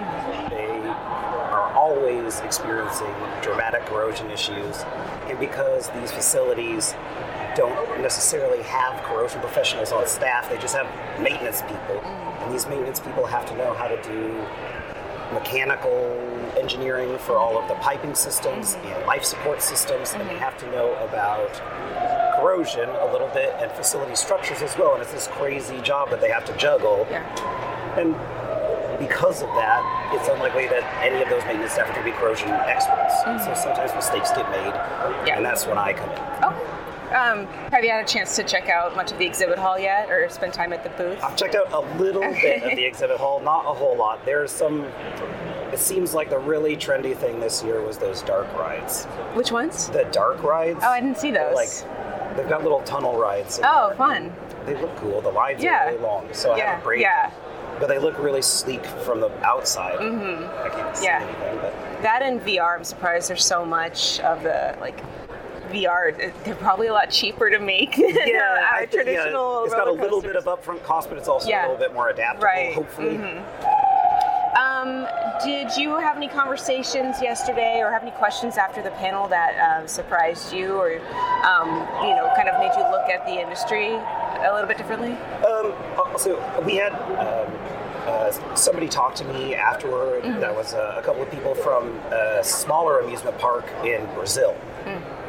they 0.51 0.81
are 0.89 1.73
always 1.75 2.41
experiencing 2.41 3.15
dramatic 3.43 3.85
corrosion 3.87 4.31
issues 4.31 4.85
and 5.29 5.39
because 5.39 5.89
these 5.91 6.11
facilities 6.13 6.95
don't 7.59 8.01
necessarily 8.01 8.63
have 8.63 9.03
corrosion 9.03 9.41
professionals 9.41 9.91
on 9.91 10.07
staff 10.07 10.49
they 10.49 10.59
just 10.59 10.75
have 10.75 10.87
maintenance 11.21 11.61
people 11.63 12.01
and 12.41 12.55
these 12.55 12.67
maintenance 12.69 13.01
people 13.01 13.27
have 13.27 13.45
to 13.47 13.57
know 13.57 13.75
how 13.75 13.89
to 13.89 14.01
do 14.03 14.47
mechanical 15.33 15.93
engineering 16.59 17.19
for 17.19 17.37
all 17.37 17.59
of 17.59 17.69
the 17.69 17.75
piping 17.75 18.15
systems 18.15 18.75
mm-hmm. 18.75 18.87
and 18.87 19.07
life 19.07 19.25
support 19.25 19.63
systems, 19.63 20.13
and 20.13 20.23
they 20.23 20.35
mm-hmm. 20.35 20.39
have 20.39 20.59
to 20.59 20.71
know 20.71 20.95
about 21.05 21.53
corrosion 22.41 22.89
a 22.89 23.13
little 23.13 23.29
bit 23.29 23.55
and 23.59 23.71
facility 23.73 24.15
structures 24.15 24.63
as 24.63 24.77
well. 24.79 24.95
And 24.95 25.03
it's 25.03 25.13
this 25.13 25.29
crazy 25.29 25.81
job 25.83 26.11
that 26.11 26.21
they 26.21 26.31
have 26.31 26.45
to 26.47 26.57
juggle. 26.57 27.07
Yeah. 27.11 27.25
And 27.99 28.15
because 28.99 29.43
of 29.43 29.49
that, 29.51 29.83
it's 30.15 30.29
unlikely 30.29 30.67
that 30.69 30.83
any 31.05 31.23
of 31.23 31.29
those 31.29 31.45
maintenance 31.45 31.73
staff 31.73 31.89
are 31.89 31.93
going 31.93 32.07
to 32.07 32.11
be 32.13 32.17
corrosion 32.17 32.49
experts. 32.49 33.15
So 33.23 33.31
mm-hmm. 33.31 33.55
sometimes 33.55 33.95
mistakes 33.95 34.31
get 34.33 34.49
made, 34.51 34.75
Yeah. 35.27 35.37
and 35.37 35.45
that's 35.45 35.67
when 35.67 35.79
I 35.79 35.93
come 35.93 36.11
in. 36.11 36.19
Oh. 36.43 36.78
Um, 37.09 37.47
have 37.73 37.83
you 37.85 37.91
had 37.91 38.05
a 38.05 38.09
chance 38.09 38.37
to 38.37 38.43
check 38.45 38.69
out 38.69 38.95
much 38.95 39.13
of 39.13 39.19
the 39.19 39.25
exhibit 39.27 39.59
hall 39.59 39.79
yet, 39.79 40.11
or 40.11 40.29
spend 40.29 40.53
time 40.53 40.73
at 40.73 40.85
the 40.85 40.91
booth? 40.91 41.23
I've 41.23 41.37
checked 41.37 41.55
out 41.55 41.73
a 41.73 41.81
little 41.99 42.21
bit 42.43 42.63
of 42.63 42.77
the 42.77 42.85
exhibit 42.85 43.17
hall, 43.19 43.41
not 43.41 43.61
a 43.65 43.73
whole 43.75 43.97
lot. 43.97 44.25
There's 44.27 44.51
some. 44.53 44.85
It 45.73 45.79
seems 45.79 46.13
like 46.15 46.31
the 46.31 46.39
really 46.39 46.77
trendy 46.77 47.17
thing 47.17 47.41
this 47.41 47.63
year 47.63 47.81
was 47.83 47.99
those 47.99 48.23
dark 48.23 48.51
rides. 48.55 49.05
Which 49.35 49.53
ones? 49.53 49.89
The 49.89 50.05
dark 50.13 50.43
rides. 50.43 50.81
Oh, 50.83 50.89
I 50.89 51.01
didn't 51.01 51.19
see 51.19 51.31
those. 51.31 51.55
Like, 51.55 52.37
they've 52.37 52.49
got 52.49 52.63
little 52.63 52.81
tunnel 52.83 53.19
rides. 53.19 53.61
Oh, 53.63 53.89
there. 53.89 53.97
fun. 53.97 54.33
They 54.67 54.75
look 54.81 54.95
cool. 54.97 55.21
The 55.21 55.31
lines 55.31 55.63
Yeah. 55.63 55.85
are 55.85 55.91
really 55.93 56.03
long, 56.03 56.29
so 56.33 56.53
I 56.53 56.57
Yeah, 56.59 56.71
have 56.73 56.81
a 56.81 56.85
break. 56.85 57.01
yeah. 57.03 57.31
But 57.81 57.89
they 57.89 57.99
look 57.99 58.19
really 58.19 58.43
sleek 58.43 58.85
from 58.85 59.21
the 59.21 59.31
outside. 59.45 59.99
Mm-hmm. 59.99 60.45
I 60.67 60.69
can't 60.69 60.97
see 60.97 61.05
Yeah. 61.05 61.21
anything, 61.23 61.59
but 61.61 62.03
That 62.03 62.23
and 62.23 62.41
VR, 62.43 62.75
I'm 62.77 62.85
surprised 62.85 63.29
there's 63.31 63.45
so 63.45 63.65
much 63.65 64.21
of 64.21 64.43
the 64.43 64.75
like 64.81 65.01
VR. 65.69 66.17
They're 66.45 66.55
probably 66.57 66.89
a 66.89 66.93
lot 66.93 67.11
cheaper 67.11 67.51
to 67.51 67.59
make 67.59 67.97
than 67.97 68.05
I 68.07 68.09
a, 68.11 68.85
a 68.85 68.87
think, 68.87 68.93
yeah, 68.95 69.03
traditional. 69.03 69.65
it's 69.65 69.75
got 69.75 69.89
a 69.89 69.93
little 69.93 70.21
bit 70.23 70.37
of 70.37 70.45
upfront 70.45 70.83
cost, 70.85 71.09
but 71.09 71.19
it's 71.19 71.29
also 71.29 71.49
Yeah. 71.49 71.63
a 71.63 71.69
little 71.69 71.77
bit 71.79 71.95
more 71.95 72.09
adaptable. 72.11 72.45
Right. 72.45 72.75
Hopefully, 72.75 73.19
Um, 74.59 75.07
did 75.45 75.77
you 75.77 75.97
have 75.99 76.17
any 76.17 76.27
conversations 76.29 77.23
yesterday, 77.23 77.81
or 77.81 77.91
have 77.93 78.03
any 78.03 78.11
questions 78.13 78.57
after 78.57 78.83
the 78.83 78.91
panel 78.93 79.29
that 79.29 79.55
um, 79.81 79.87
surprised 79.87 80.53
you, 80.53 80.75
or 80.75 80.95
um, 81.47 81.69
you 82.03 82.15
know, 82.17 82.33
kind 82.35 82.49
of 82.49 82.59
made 82.59 82.73
you 82.77 82.83
look 82.91 83.09
at 83.09 83.25
the 83.25 83.41
industry 83.41 83.91
a 83.95 84.51
little 84.53 84.67
bit 84.67 84.77
differently? 84.79 85.13
Um, 85.47 85.73
so 86.17 86.37
we 86.67 86.77
had 86.77 86.93
um, 86.93 87.53
uh, 88.09 88.55
somebody 88.57 88.89
talk 88.89 89.15
to 89.17 89.25
me 89.25 89.55
afterward. 89.55 90.25
That 90.25 90.55
was 90.55 90.75
uh, 90.75 90.97
a 90.99 91.03
couple 91.03 91.23
of 91.23 91.31
people 91.31 91.55
from 91.55 91.97
a 92.11 92.43
smaller 92.43 93.01
amusement 93.01 93.39
park 93.39 93.67
in 93.85 94.05
Brazil, 94.15 94.57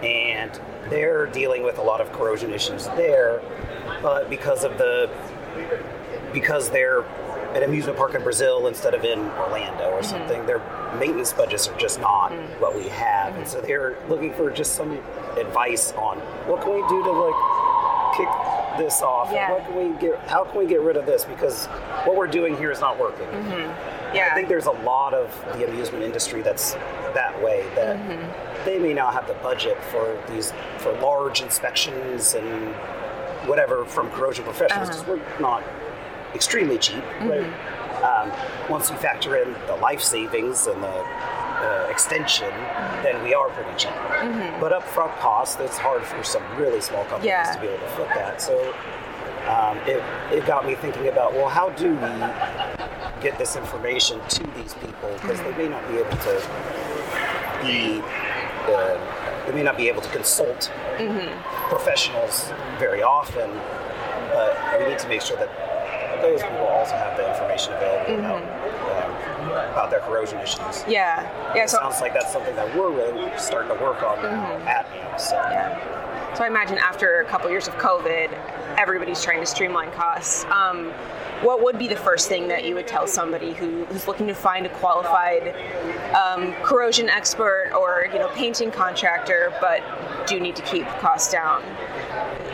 and 0.03 0.59
they're 0.89 1.27
dealing 1.27 1.63
with 1.63 1.77
a 1.77 1.81
lot 1.81 2.01
of 2.01 2.11
corrosion 2.13 2.51
issues 2.51 2.85
there. 2.87 3.41
But 4.01 4.29
because 4.29 4.63
of 4.63 4.77
the 4.77 5.09
because 6.33 6.69
they're 6.69 7.01
an 7.55 7.63
amusement 7.63 7.97
park 7.97 8.13
in 8.13 8.23
Brazil 8.23 8.67
instead 8.67 8.93
of 8.93 9.03
in 9.03 9.19
Orlando 9.19 9.89
or 9.89 10.01
mm-hmm. 10.01 10.09
something, 10.09 10.45
their 10.45 10.59
maintenance 10.99 11.33
budgets 11.33 11.67
are 11.67 11.77
just 11.77 11.99
not 11.99 12.31
mm. 12.31 12.59
what 12.59 12.75
we 12.75 12.87
have, 12.89 13.35
and 13.35 13.43
mm-hmm. 13.43 13.51
so 13.51 13.61
they're 13.61 13.97
looking 14.07 14.33
for 14.33 14.51
just 14.51 14.75
some 14.75 14.91
advice 15.37 15.91
on 15.93 16.19
what 16.47 16.61
can 16.61 16.73
we 16.73 16.87
do 16.87 17.03
to 17.03 17.11
like 17.11 18.15
kick 18.15 18.29
this 18.77 19.01
off. 19.01 19.31
Yeah. 19.31 19.51
What 19.51 19.65
can 19.65 19.75
we 19.75 19.99
get? 19.99 20.19
How 20.27 20.43
can 20.43 20.59
we 20.59 20.67
get 20.67 20.81
rid 20.81 20.97
of 20.97 21.05
this? 21.05 21.25
Because 21.25 21.65
what 22.05 22.15
we're 22.15 22.27
doing 22.27 22.55
here 22.57 22.71
is 22.71 22.79
not 22.79 22.99
working. 22.99 23.27
Yeah. 24.13 24.29
I 24.31 24.35
think 24.35 24.47
there's 24.47 24.65
a 24.65 24.71
lot 24.71 25.13
of 25.13 25.33
the 25.57 25.67
amusement 25.67 26.03
industry 26.03 26.41
that's 26.41 26.73
that 27.13 27.39
way. 27.43 27.65
That 27.75 27.97
they 28.69 28.77
may 28.77 28.93
not 28.93 29.13
have 29.13 29.27
the 29.27 29.33
budget 29.35 29.83
for 29.85 30.21
these 30.29 30.53
for 30.77 30.91
large 31.01 31.41
inspections 31.41 32.35
and 32.35 32.73
whatever 33.49 33.83
from 33.83 34.09
corrosion 34.11 34.43
professionals 34.45 34.89
because 34.89 35.07
we're 35.07 35.39
not 35.39 35.63
extremely 36.35 36.77
cheap. 36.77 37.03
Right? 37.21 37.51
Um, 38.03 38.31
once 38.69 38.91
you 38.91 38.95
factor 38.97 39.37
in 39.37 39.53
the 39.65 39.75
life 39.77 40.01
savings 40.01 40.67
and 40.67 40.81
the 40.83 40.87
uh, 40.87 41.87
extension, 41.89 42.49
then 43.03 43.21
we 43.23 43.33
are 43.33 43.49
pretty 43.49 43.75
cheap. 43.75 43.91
But 44.61 44.71
upfront 44.71 45.17
cost, 45.17 45.59
it's 45.59 45.77
hard 45.77 46.03
for 46.03 46.23
some 46.23 46.43
really 46.55 46.79
small 46.79 47.03
companies 47.05 47.25
Yeah. 47.29 47.51
to 47.51 47.59
be 47.59 47.67
able 47.67 47.79
to 47.79 47.89
foot 47.93 48.07
that. 48.09 48.39
So 48.41 48.73
um, 49.47 49.77
it, 49.79 50.01
it 50.31 50.45
got 50.45 50.65
me 50.67 50.75
thinking 50.75 51.07
about 51.07 51.33
well, 51.33 51.49
how 51.49 51.69
do 51.71 51.89
we 51.89 53.21
get 53.21 53.37
this 53.39 53.55
information 53.55 54.21
to 54.29 54.43
these 54.55 54.75
people 54.75 55.09
because 55.21 55.39
they 55.41 55.51
may 55.57 55.67
not 55.67 55.85
be 55.89 55.97
able 55.97 56.17
to 56.17 56.35
be 57.63 58.01
uh, 58.75 59.45
they 59.45 59.53
may 59.53 59.63
not 59.63 59.77
be 59.77 59.87
able 59.87 60.01
to 60.01 60.09
consult 60.09 60.71
professionals 61.69 62.51
very 62.77 63.01
often, 63.03 63.49
but 64.33 64.57
we 64.79 64.87
need 64.89 64.99
to 64.99 65.07
make 65.07 65.21
sure 65.21 65.37
that 65.37 65.49
those 66.21 66.41
people 66.41 66.67
also 66.67 66.93
have 66.95 67.15
the 67.17 67.29
information 67.31 67.73
available 67.73 68.19
about, 68.19 68.41
um, 68.43 69.71
about 69.71 69.89
their 69.89 70.01
corrosion 70.01 70.37
issues. 70.39 70.83
Yeah. 70.87 71.23
Yeah. 71.55 71.63
It 71.63 71.69
So 71.69 71.77
sounds 71.77 72.01
like 72.01 72.13
that's 72.13 72.31
something 72.33 72.55
that 72.55 72.75
we're 72.75 72.91
really 72.91 73.31
starting 73.37 73.75
to 73.75 73.81
work 73.83 74.03
on 74.03 74.19
at 74.19 74.85
AMP. 74.85 75.19
So. 75.19 75.35
Yeah. 75.35 76.33
So 76.35 76.43
I 76.43 76.47
imagine 76.47 76.77
after 76.77 77.21
a 77.21 77.25
couple 77.25 77.49
years 77.49 77.67
of 77.67 77.75
COVID, 77.75 78.29
everybody's 78.79 79.21
trying 79.21 79.41
to 79.41 79.45
streamline 79.45 79.91
costs. 79.91 80.45
Um, 80.45 80.91
what 81.43 81.61
would 81.61 81.77
be 81.77 81.87
the 81.87 81.97
first 81.97 82.29
thing 82.29 82.47
that 82.47 82.65
you 82.65 82.75
would 82.75 82.87
tell 82.87 83.05
somebody 83.07 83.53
who, 83.53 83.85
who's 83.85 84.07
looking 84.07 84.27
to 84.27 84.33
find 84.33 84.65
a 84.65 84.69
qualified 84.69 85.53
um, 86.15 86.53
corrosion 86.63 87.09
expert 87.09 87.71
or 87.77 88.07
you 88.11 88.19
know 88.19 88.29
painting 88.29 88.71
contractor, 88.71 89.53
but 89.59 89.83
do 90.27 90.39
need 90.39 90.55
to 90.55 90.61
keep 90.63 90.85
costs 90.99 91.31
down? 91.31 91.61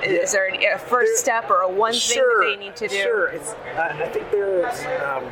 Is 0.04 0.32
there 0.32 0.48
a 0.48 0.78
first 0.80 0.90
There- 0.90 1.18
step 1.18 1.50
or 1.50 1.62
a 1.62 1.70
one 1.70 1.94
sure, 1.94 2.44
thing 2.44 2.52
that 2.52 2.60
they 2.60 2.66
need 2.66 2.76
to 2.76 2.88
do? 2.88 3.02
Sure. 3.02 3.32
I 3.80 4.10
think 4.10 4.30
there's. 4.32 4.80
Um, 5.04 5.24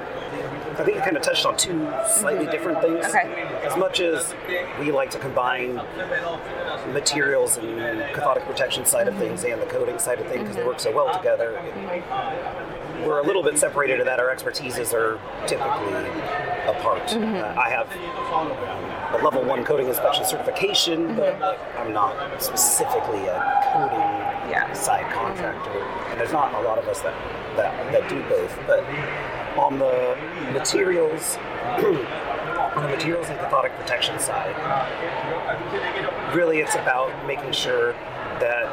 I 0.76 0.84
think 0.84 0.98
you 0.98 1.02
kind 1.04 1.16
of 1.18 1.22
touched 1.24 1.46
on 1.46 1.56
two 1.56 1.88
slightly 2.08 2.46
different 2.48 2.82
things. 2.82 3.06
Okay. 3.06 3.32
As 3.64 3.78
much 3.78 4.00
as 4.00 4.34
we 4.80 4.92
like 4.92 5.12
to 5.12 5.20
combine 5.20 5.76
materials 6.92 7.58
and 7.58 7.80
cathodic 8.14 8.44
protection 8.46 8.86
side 8.86 9.08
of 9.08 9.16
things 9.18 9.44
and 9.44 9.62
the 9.62 9.66
coating 9.68 10.00
side 10.00 10.20
of 10.20 10.28
things 10.28 10.42
because 10.42 10.56
they 10.56 10.64
work 10.66 10.80
so 10.80 10.92
well 10.92 11.16
together, 11.16 11.60
we're 13.06 13.20
a 13.20 13.24
little 13.24 13.44
bit 13.44 13.58
separated 13.58 14.00
in 14.00 14.06
that 14.06 14.20
our 14.20 14.34
expertises 14.34 14.94
are 14.94 15.20
typically 15.46 15.94
apart. 16.68 17.14
Uh, 17.14 17.54
I 17.60 17.70
have 17.70 17.88
um, 18.34 18.50
a 19.20 19.24
level 19.24 19.44
one 19.44 19.64
coating 19.64 19.88
inspection 19.88 20.26
certification, 20.26 21.16
but 21.16 21.60
I'm 21.78 21.94
not 21.94 22.42
specifically 22.42 23.26
a 23.28 23.62
coating 23.74 24.50
Yeah. 24.50 24.72
side 24.74 25.12
contractor, 25.14 25.72
and 26.10 26.20
there's 26.20 26.32
not 26.34 26.54
a 26.54 26.62
lot 26.62 26.78
of 26.80 26.88
us 26.88 27.02
that 27.02 27.14
that, 27.58 27.92
that 27.92 28.10
do 28.10 28.22
both. 28.30 28.58
But 28.66 28.84
on 29.58 29.80
the 29.80 30.18
materials, 30.52 31.38
on 32.76 32.84
the 32.84 32.90
materials 32.90 33.28
and 33.30 33.40
cathodic 33.40 33.72
protection 33.74 34.20
side, 34.20 34.56
really 36.36 36.60
it's 36.60 36.76
about 36.76 37.12
making 37.28 37.52
sure 37.52 37.94
that 38.40 38.68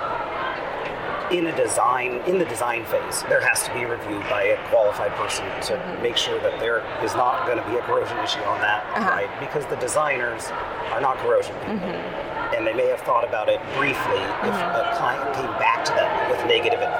in 1.31 1.47
a 1.47 1.57
design 1.57 2.19
in 2.27 2.39
the 2.39 2.45
design 2.47 2.85
phase 2.87 3.23
there 3.31 3.41
has 3.41 3.63
to 3.63 3.73
be 3.73 3.85
reviewed 3.85 4.23
by 4.27 4.43
a 4.51 4.69
qualified 4.69 5.13
person 5.15 5.45
to 5.63 5.79
mm-hmm. 5.79 6.03
make 6.03 6.17
sure 6.17 6.41
that 6.41 6.59
there 6.59 6.83
is 7.05 7.15
not 7.15 7.47
going 7.47 7.57
to 7.57 7.67
be 7.71 7.77
a 7.77 7.83
corrosion 7.87 8.19
issue 8.19 8.43
on 8.51 8.59
that 8.61 8.83
uh-huh. 8.99 9.11
right? 9.11 9.31
Because 9.39 9.65
the 9.67 9.77
designers 9.77 10.51
are 10.91 11.01
not 11.01 11.17
corrosion 11.19 11.55
people. 11.63 11.87
Mm-hmm. 11.87 12.57
And 12.59 12.67
they 12.67 12.75
may 12.75 12.91
have 12.91 13.01
thought 13.07 13.23
about 13.23 13.49
it 13.49 13.63
briefly 13.79 14.19
if 14.43 14.59
a 14.59 14.75
uh-huh. 14.75 14.99
client 14.99 15.23
came 15.39 15.55
back 15.63 15.85
to 15.87 15.93
them 15.95 16.11
with 16.31 16.43
negative 16.51 16.83
uh, 16.83 16.91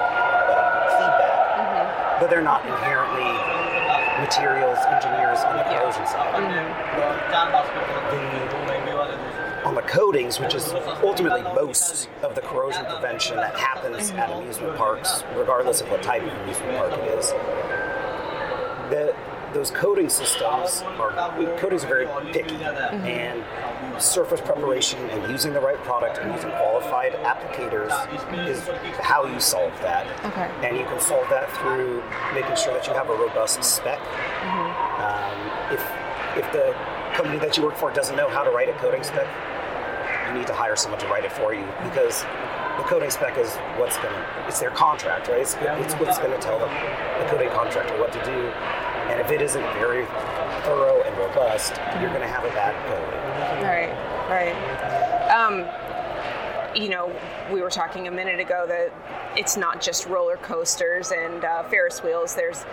feedback 0.95 1.35
mm-hmm. 1.59 2.19
but 2.23 2.29
they're 2.31 2.45
not 2.45 2.63
inherently 2.63 3.35
materials 4.21 4.77
engineers 4.87 5.39
on 5.39 5.57
the 5.57 5.63
corrosion 5.63 6.05
side 6.05 6.33
mm-hmm. 6.37 6.87
on 9.67 9.75
the 9.75 9.81
coatings, 9.81 10.39
which 10.39 10.53
is 10.53 10.73
ultimately 11.03 11.41
most 11.41 12.07
of 12.21 12.35
the 12.35 12.41
corrosion 12.41 12.85
prevention 12.85 13.35
that 13.37 13.55
happens 13.55 14.11
at 14.11 14.29
mm-hmm. 14.29 14.41
amusement 14.41 14.77
parks, 14.77 15.23
regardless 15.35 15.81
of 15.81 15.89
what 15.89 16.01
type 16.03 16.21
of 16.23 16.33
amusement 16.41 16.77
park 16.77 16.93
it 16.93 17.19
is. 17.19 17.31
The, 18.91 19.15
those 19.53 19.71
coating 19.71 20.09
systems 20.09 20.81
are 20.99 21.11
coatings 21.57 21.83
are 21.83 21.87
very 21.87 22.07
picky, 22.31 22.55
and 22.55 23.43
surface 24.01 24.41
preparation 24.41 24.99
and 25.09 25.31
using 25.31 25.53
the 25.53 25.59
right 25.59 25.77
product 25.83 26.17
and 26.17 26.33
using 26.33 26.49
qualified 26.51 27.13
applicators 27.23 27.91
is 28.47 28.67
how 28.99 29.25
you 29.25 29.39
solve 29.39 29.73
that. 29.81 30.07
Okay. 30.25 30.67
And 30.67 30.77
you 30.77 30.85
can 30.85 30.99
solve 30.99 31.27
that 31.29 31.51
through 31.57 32.03
making 32.33 32.55
sure 32.55 32.73
that 32.73 32.87
you 32.87 32.93
have 32.93 33.09
a 33.09 33.15
robust 33.15 33.63
spec. 33.63 33.99
Um, 34.99 35.73
if 35.73 35.81
if 36.37 36.51
the 36.53 36.73
company 37.13 37.39
that 37.39 37.57
you 37.57 37.63
work 37.63 37.75
for 37.75 37.91
doesn't 37.91 38.15
know 38.15 38.29
how 38.29 38.43
to 38.43 38.51
write 38.51 38.69
a 38.69 38.73
coating 38.73 39.03
spec, 39.03 39.27
you 40.27 40.39
need 40.39 40.47
to 40.47 40.53
hire 40.53 40.75
someone 40.75 40.99
to 41.01 41.07
write 41.07 41.25
it 41.25 41.31
for 41.31 41.53
you 41.53 41.65
because 41.83 42.23
the 42.77 42.83
coating 42.83 43.09
spec 43.09 43.37
is 43.37 43.53
what's 43.77 43.97
going 43.97 44.13
to, 44.13 44.45
it's 44.47 44.59
their 44.59 44.71
contract, 44.71 45.27
right? 45.27 45.41
It's, 45.41 45.55
it's 45.59 45.93
what's 45.95 46.17
going 46.17 46.31
to 46.31 46.39
tell 46.39 46.57
the, 46.57 46.65
the 46.65 47.29
coating 47.29 47.49
contractor 47.49 47.99
what 47.99 48.13
to 48.13 48.23
do. 48.23 48.51
If 49.21 49.29
it 49.29 49.41
isn't 49.41 49.61
very 49.73 50.05
thorough 50.63 51.03
and 51.03 51.15
robust, 51.17 51.75
you're 51.99 52.09
going 52.09 52.21
to 52.21 52.27
have 52.27 52.43
a 52.43 52.49
bad 52.49 52.73
code. 52.87 53.63
Right, 53.63 53.93
right. 54.27 55.29
Um, 55.29 55.67
you 56.75 56.89
know, 56.89 57.15
we 57.51 57.61
were 57.61 57.69
talking 57.69 58.07
a 58.07 58.11
minute 58.11 58.39
ago 58.39 58.65
that 58.67 58.91
it's 59.37 59.57
not 59.57 59.79
just 59.79 60.07
roller 60.07 60.37
coasters 60.37 61.11
and 61.11 61.45
uh, 61.45 61.63
Ferris 61.69 62.01
wheels. 62.01 62.33
There's 62.33 62.65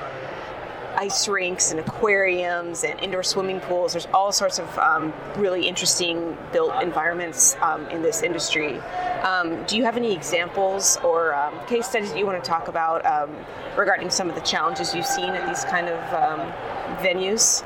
ice 0.97 1.29
rinks 1.29 1.71
and 1.71 1.81
aquariums 1.81 2.83
and 2.83 2.99
indoor 3.01 3.23
swimming 3.23 3.61
pools. 3.61 3.93
There's 3.93 4.09
all 4.15 4.33
sorts 4.33 4.59
of 4.59 4.79
um, 4.79 5.13
really 5.37 5.69
interesting 5.69 6.37
built 6.51 6.83
environments 6.83 7.57
um, 7.61 7.87
in 7.89 8.01
this 8.01 8.23
industry. 8.23 8.81
Um, 9.23 9.65
do 9.65 9.77
you 9.77 9.85
have 9.85 9.97
any 9.97 10.13
examples 10.13 10.99
or 11.05 11.35
um, 11.35 11.55
case 11.67 11.87
studies 11.87 12.13
that 12.13 12.19
you 12.19 12.27
want 12.27 12.43
to 12.43 12.49
talk 12.49 12.69
about 12.69 13.05
um, 13.05 13.35
regarding 13.77 14.11
some 14.11 14.29
of 14.29 14.35
the 14.35 14.41
challenges 14.43 14.95
you've 14.95 15.07
seen 15.07 15.31
at 15.31 15.49
these 15.49 15.65
kind 15.65 15.89
of 15.89 15.99
um, 16.15 16.53
venues? 16.99 17.65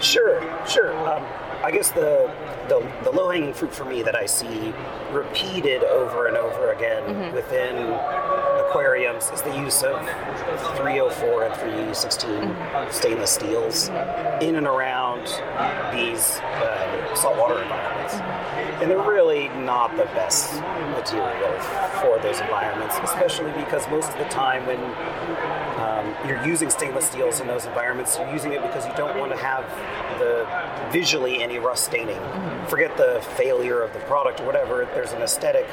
Sure, 0.00 0.40
sure. 0.66 0.92
I 1.66 1.72
guess 1.72 1.90
the 1.90 2.32
the, 2.68 2.78
the 3.02 3.10
low 3.10 3.28
hanging 3.28 3.52
fruit 3.52 3.74
for 3.74 3.84
me 3.84 4.00
that 4.02 4.14
I 4.14 4.26
see 4.26 4.72
repeated 5.10 5.82
over 5.82 6.28
and 6.28 6.36
over 6.36 6.70
again 6.70 7.02
mm-hmm. 7.02 7.34
within 7.34 7.76
aquariums 8.68 9.30
is 9.30 9.42
the 9.42 9.56
use 9.56 9.82
of 9.82 9.98
304 10.76 11.44
and 11.44 11.54
316 11.56 12.30
mm-hmm. 12.30 12.92
stainless 12.92 13.32
steels 13.32 13.88
mm-hmm. 13.88 14.42
in 14.42 14.54
and 14.54 14.66
around 14.68 15.22
these 15.92 16.38
um, 16.62 17.16
saltwater 17.16 17.60
environments. 17.60 18.14
Mm-hmm. 18.14 18.82
And 18.82 18.90
they're 18.90 18.98
really 18.98 19.48
not 19.48 19.96
the 19.96 20.04
best 20.14 20.54
material 20.92 21.58
for 22.00 22.18
those 22.22 22.40
environments, 22.40 22.94
especially 23.02 23.50
because 23.52 23.88
most 23.88 24.10
of 24.10 24.18
the 24.18 24.28
time 24.28 24.66
when 24.66 24.78
um, 25.80 26.28
you're 26.28 26.44
using 26.46 26.68
stainless 26.68 27.06
steels 27.06 27.40
in 27.40 27.46
those 27.46 27.64
environments, 27.64 28.18
you're 28.18 28.30
using 28.32 28.52
it 28.52 28.62
because 28.62 28.86
you 28.86 28.92
don't 28.96 29.18
want 29.18 29.32
to 29.32 29.38
have 29.38 29.64
the 30.18 30.46
visually 30.92 31.42
any 31.42 31.55
rust 31.58 31.84
staining. 31.84 32.16
Mm-hmm. 32.16 32.66
Forget 32.66 32.96
the 32.96 33.20
failure 33.36 33.82
of 33.82 33.92
the 33.92 34.00
product 34.00 34.40
or 34.40 34.46
whatever. 34.46 34.88
There's 34.94 35.12
an 35.12 35.22
aesthetic 35.22 35.66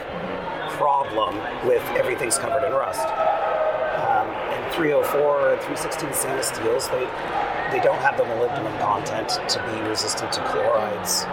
problem 0.71 1.37
with 1.67 1.83
everything's 1.97 2.37
covered 2.37 2.65
in 2.65 2.73
rust. 2.73 3.05
Um, 3.05 4.27
and 4.53 4.73
304 4.73 5.53
and 5.53 5.61
316 5.61 6.13
stainless 6.13 6.47
steels, 6.47 6.89
they 6.89 7.07
they 7.71 7.79
don't 7.79 7.99
have 7.99 8.17
the 8.17 8.23
molybdenum 8.23 8.79
content 8.79 9.29
to 9.49 9.59
be 9.71 9.89
resistant 9.89 10.31
to 10.31 10.41
chlorides 10.45 11.23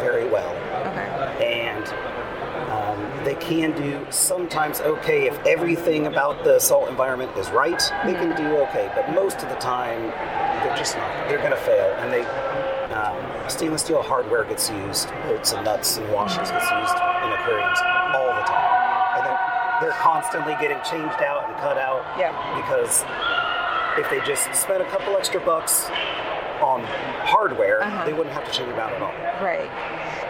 very 0.00 0.26
well. 0.26 0.50
Okay. 0.88 1.44
And 1.44 1.86
um, 2.70 3.24
they 3.24 3.34
can 3.34 3.72
do 3.72 4.06
sometimes 4.10 4.80
okay 4.80 5.26
if 5.28 5.38
everything 5.46 6.06
about 6.06 6.42
the 6.44 6.58
salt 6.58 6.88
environment 6.88 7.36
is 7.36 7.50
right. 7.50 7.78
They 8.04 8.14
can 8.14 8.34
do 8.36 8.56
okay, 8.62 8.90
but 8.94 9.10
most 9.12 9.42
of 9.42 9.48
the 9.50 9.56
time 9.56 10.00
they're 10.62 10.76
just 10.76 10.96
not. 10.96 11.28
They're 11.28 11.38
going 11.38 11.50
to 11.50 11.56
fail, 11.56 11.94
and 11.98 12.12
they 12.12 12.22
stainless 13.58 13.82
steel 13.82 14.02
hardware 14.02 14.44
gets 14.44 14.70
used, 14.70 15.10
bolts 15.26 15.52
and 15.52 15.64
nuts 15.64 15.98
and 15.98 16.06
washers 16.12 16.48
gets 16.48 16.70
used 16.70 16.94
in 16.94 17.30
aquariums 17.42 17.80
all 18.14 18.30
the 18.38 18.46
time, 18.46 19.18
and 19.18 19.26
they're, 19.26 19.40
they're 19.82 19.98
constantly 19.98 20.54
getting 20.62 20.78
changed 20.86 21.18
out 21.26 21.42
and 21.50 21.58
cut 21.58 21.76
out. 21.76 22.06
Yeah. 22.14 22.30
Because 22.54 23.02
if 23.98 24.08
they 24.10 24.24
just 24.24 24.46
spent 24.54 24.80
a 24.80 24.86
couple 24.86 25.16
extra 25.16 25.40
bucks 25.40 25.90
on 26.60 26.84
hardware, 27.26 27.82
uh-huh. 27.82 28.04
they 28.04 28.12
wouldn't 28.12 28.34
have 28.34 28.44
to 28.44 28.52
change 28.52 28.70
them 28.70 28.78
out 28.78 28.92
at 28.92 29.02
all. 29.02 29.12
Right. 29.44 29.70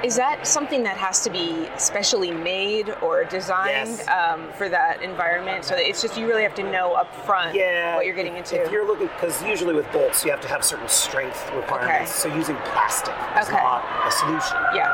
Is 0.04 0.14
that 0.16 0.46
something 0.46 0.84
that 0.84 0.96
has 0.96 1.24
to 1.24 1.30
be 1.30 1.68
specially 1.76 2.30
made 2.30 2.90
or 3.02 3.24
designed 3.24 3.98
yes. 3.98 4.08
um, 4.08 4.48
for 4.52 4.68
that 4.68 5.02
environment? 5.02 5.64
So 5.64 5.74
it's 5.74 6.00
just 6.00 6.16
you 6.16 6.28
really 6.28 6.42
have 6.42 6.54
to 6.54 6.62
know 6.62 6.94
up 6.94 7.12
front 7.24 7.54
yeah, 7.54 7.96
what 7.96 8.06
you're 8.06 8.14
getting 8.14 8.36
into. 8.36 8.62
If 8.62 8.70
you're 8.70 8.86
looking, 8.86 9.08
because 9.08 9.42
usually 9.42 9.74
with 9.74 9.90
bolts 9.90 10.24
you 10.24 10.30
have 10.30 10.40
to 10.42 10.48
have 10.48 10.64
certain 10.64 10.88
strength 10.88 11.50
requirements. 11.52 12.24
Okay. 12.24 12.30
So 12.30 12.36
using 12.36 12.56
plastic 12.56 13.14
is 13.40 13.48
okay. 13.48 13.56
not 13.56 13.84
a 14.06 14.12
solution. 14.12 14.56
Yeah. 14.72 14.92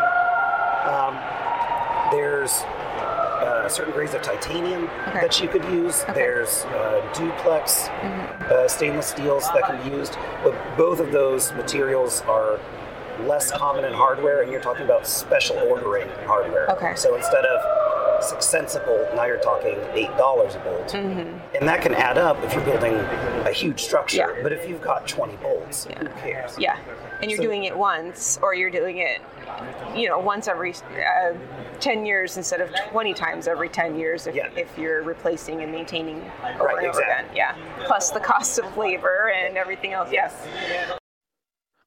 Um, 0.89 1.15
there's 2.11 2.65
uh, 3.65 3.69
certain 3.69 3.93
grades 3.93 4.15
of 4.15 4.23
titanium 4.23 4.85
okay. 5.09 5.21
that 5.21 5.41
you 5.41 5.49
could 5.49 5.65
use. 5.65 6.03
Okay. 6.03 6.13
There's 6.15 6.65
uh, 6.67 7.01
duplex 7.15 7.89
mm-hmm. 7.89 8.53
uh, 8.53 8.69
stainless 8.69 9.07
steels 9.07 9.45
that 9.55 9.65
can 9.65 9.89
be 9.89 9.97
used, 9.97 10.17
but 10.43 10.55
both 10.77 11.01
of 11.01 11.13
those 11.13 11.53
materials 11.53 12.21
are 12.23 12.61
less 13.21 13.51
common 13.51 13.85
in 13.85 13.93
hardware, 13.93 14.43
and 14.43 14.51
you're 14.51 14.61
talking 14.61 14.85
about 14.85 15.07
special 15.07 15.57
ordering 15.59 16.09
hardware. 16.27 16.71
Okay. 16.73 16.95
So 16.97 17.17
instead 17.17 17.45
of 17.45 17.61
six 18.21 18.47
cents 18.47 18.75
a 18.75 18.81
bolt, 18.81 19.15
now 19.15 19.25
you're 19.25 19.39
talking 19.39 19.79
eight 19.93 20.15
dollars 20.17 20.55
a 20.55 20.59
bolt, 20.61 20.89
mm-hmm. 20.89 21.57
and 21.57 21.69
that 21.69 21.83
can 21.83 21.95
add 21.95 22.19
up 22.19 22.43
if 22.45 22.55
you're 22.55 22.65
building 22.65 22.95
a 22.95 23.53
huge 23.53 23.83
structure. 23.83 24.35
Yeah. 24.37 24.43
But 24.43 24.53
if 24.53 24.69
you've 24.69 24.83
got 24.83 25.07
20 25.07 25.37
bolts, 25.37 25.87
yeah. 25.89 25.99
who 26.01 26.09
cares? 26.21 26.59
Yeah, 26.59 26.79
and 27.21 27.31
you're 27.31 27.39
so, 27.39 27.45
doing 27.45 27.65
it 27.65 27.77
once, 27.77 28.39
or 28.43 28.55
you're 28.55 28.71
doing 28.71 28.99
it, 28.99 29.21
you 29.97 30.09
know, 30.09 30.19
once 30.19 30.49
every 30.49 30.75
uh, 30.75 31.33
10 31.81 32.07
years 32.07 32.37
instead 32.37 32.61
of 32.61 32.71
20 32.91 33.15
times 33.15 33.47
every 33.47 33.69
10 33.69 33.97
years 33.99 34.27
if, 34.27 34.35
yeah. 34.35 34.49
if 34.57 34.77
you're 34.79 35.03
replacing 35.03 35.63
and 35.63 35.73
maintaining 35.73 36.17
over 36.17 36.65
right, 36.65 36.79
and 36.79 36.87
over 36.87 37.01
exactly. 37.01 37.05
again. 37.05 37.37
Yeah. 37.37 37.87
Plus 37.87 38.11
the 38.11 38.21
cost 38.21 38.59
of 38.59 38.77
labor 38.77 39.31
and 39.35 39.57
everything 39.57 39.93
else. 39.93 40.11
Yes. 40.13 40.35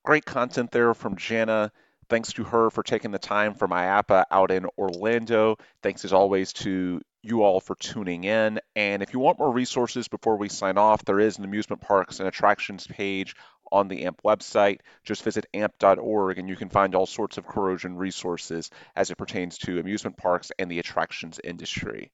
Great 0.04 0.26
content 0.26 0.72
there 0.72 0.94
from 0.94 1.16
Jana. 1.16 1.72
Thanks 2.10 2.34
to 2.34 2.46
her 2.46 2.70
for 2.70 2.84
taking 2.84 3.12
the 3.12 3.20
time 3.20 3.54
from 3.54 3.72
IAAPA 3.72 4.22
uh, 4.22 4.26
out 4.32 4.52
in 4.52 4.66
Orlando. 4.78 5.58
Thanks 5.84 6.06
as 6.06 6.14
always 6.14 6.54
to 6.54 7.02
you 7.22 7.44
all 7.44 7.60
for 7.60 7.76
tuning 7.76 8.24
in. 8.24 8.60
And 8.76 9.04
if 9.04 9.14
you 9.14 9.20
want 9.20 9.40
more 9.40 9.52
resources 9.52 10.08
before 10.08 10.38
we 10.38 10.48
sign 10.48 10.78
off, 10.78 11.04
there 11.04 11.20
is 11.20 11.38
an 11.38 11.44
amusement 11.44 11.82
parks 11.82 12.20
and 12.20 12.28
attractions 12.28 12.88
page 12.88 13.36
on 13.72 13.90
the 13.90 14.06
AMP 14.06 14.22
website. 14.24 14.80
Just 15.04 15.24
visit 15.24 15.46
amp.org 15.54 16.40
and 16.40 16.48
you 16.48 16.56
can 16.56 16.70
find 16.70 16.96
all 16.96 17.06
sorts 17.06 17.38
of 17.38 17.46
corrosion 17.46 17.98
resources 17.98 18.70
as 18.96 19.12
it 19.12 19.18
pertains 19.18 19.58
to 19.60 19.80
amusement 19.80 20.16
parks 20.16 20.52
and 20.58 20.72
the 20.72 20.80
attractions 20.80 21.42
industry. 21.44 22.12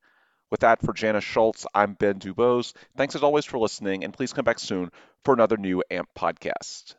With 0.50 0.62
that, 0.62 0.82
for 0.82 0.94
Janice 0.94 1.24
Schultz, 1.24 1.66
I'm 1.74 1.94
Ben 1.94 2.20
Dubose. 2.20 2.74
Thanks 2.96 3.16
as 3.16 3.24
always 3.24 3.46
for 3.46 3.58
listening, 3.58 4.04
and 4.04 4.14
please 4.14 4.34
come 4.34 4.46
back 4.46 4.60
soon 4.60 4.92
for 5.24 5.34
another 5.34 5.58
new 5.58 5.84
AMP 5.90 6.10
podcast. 6.16 6.96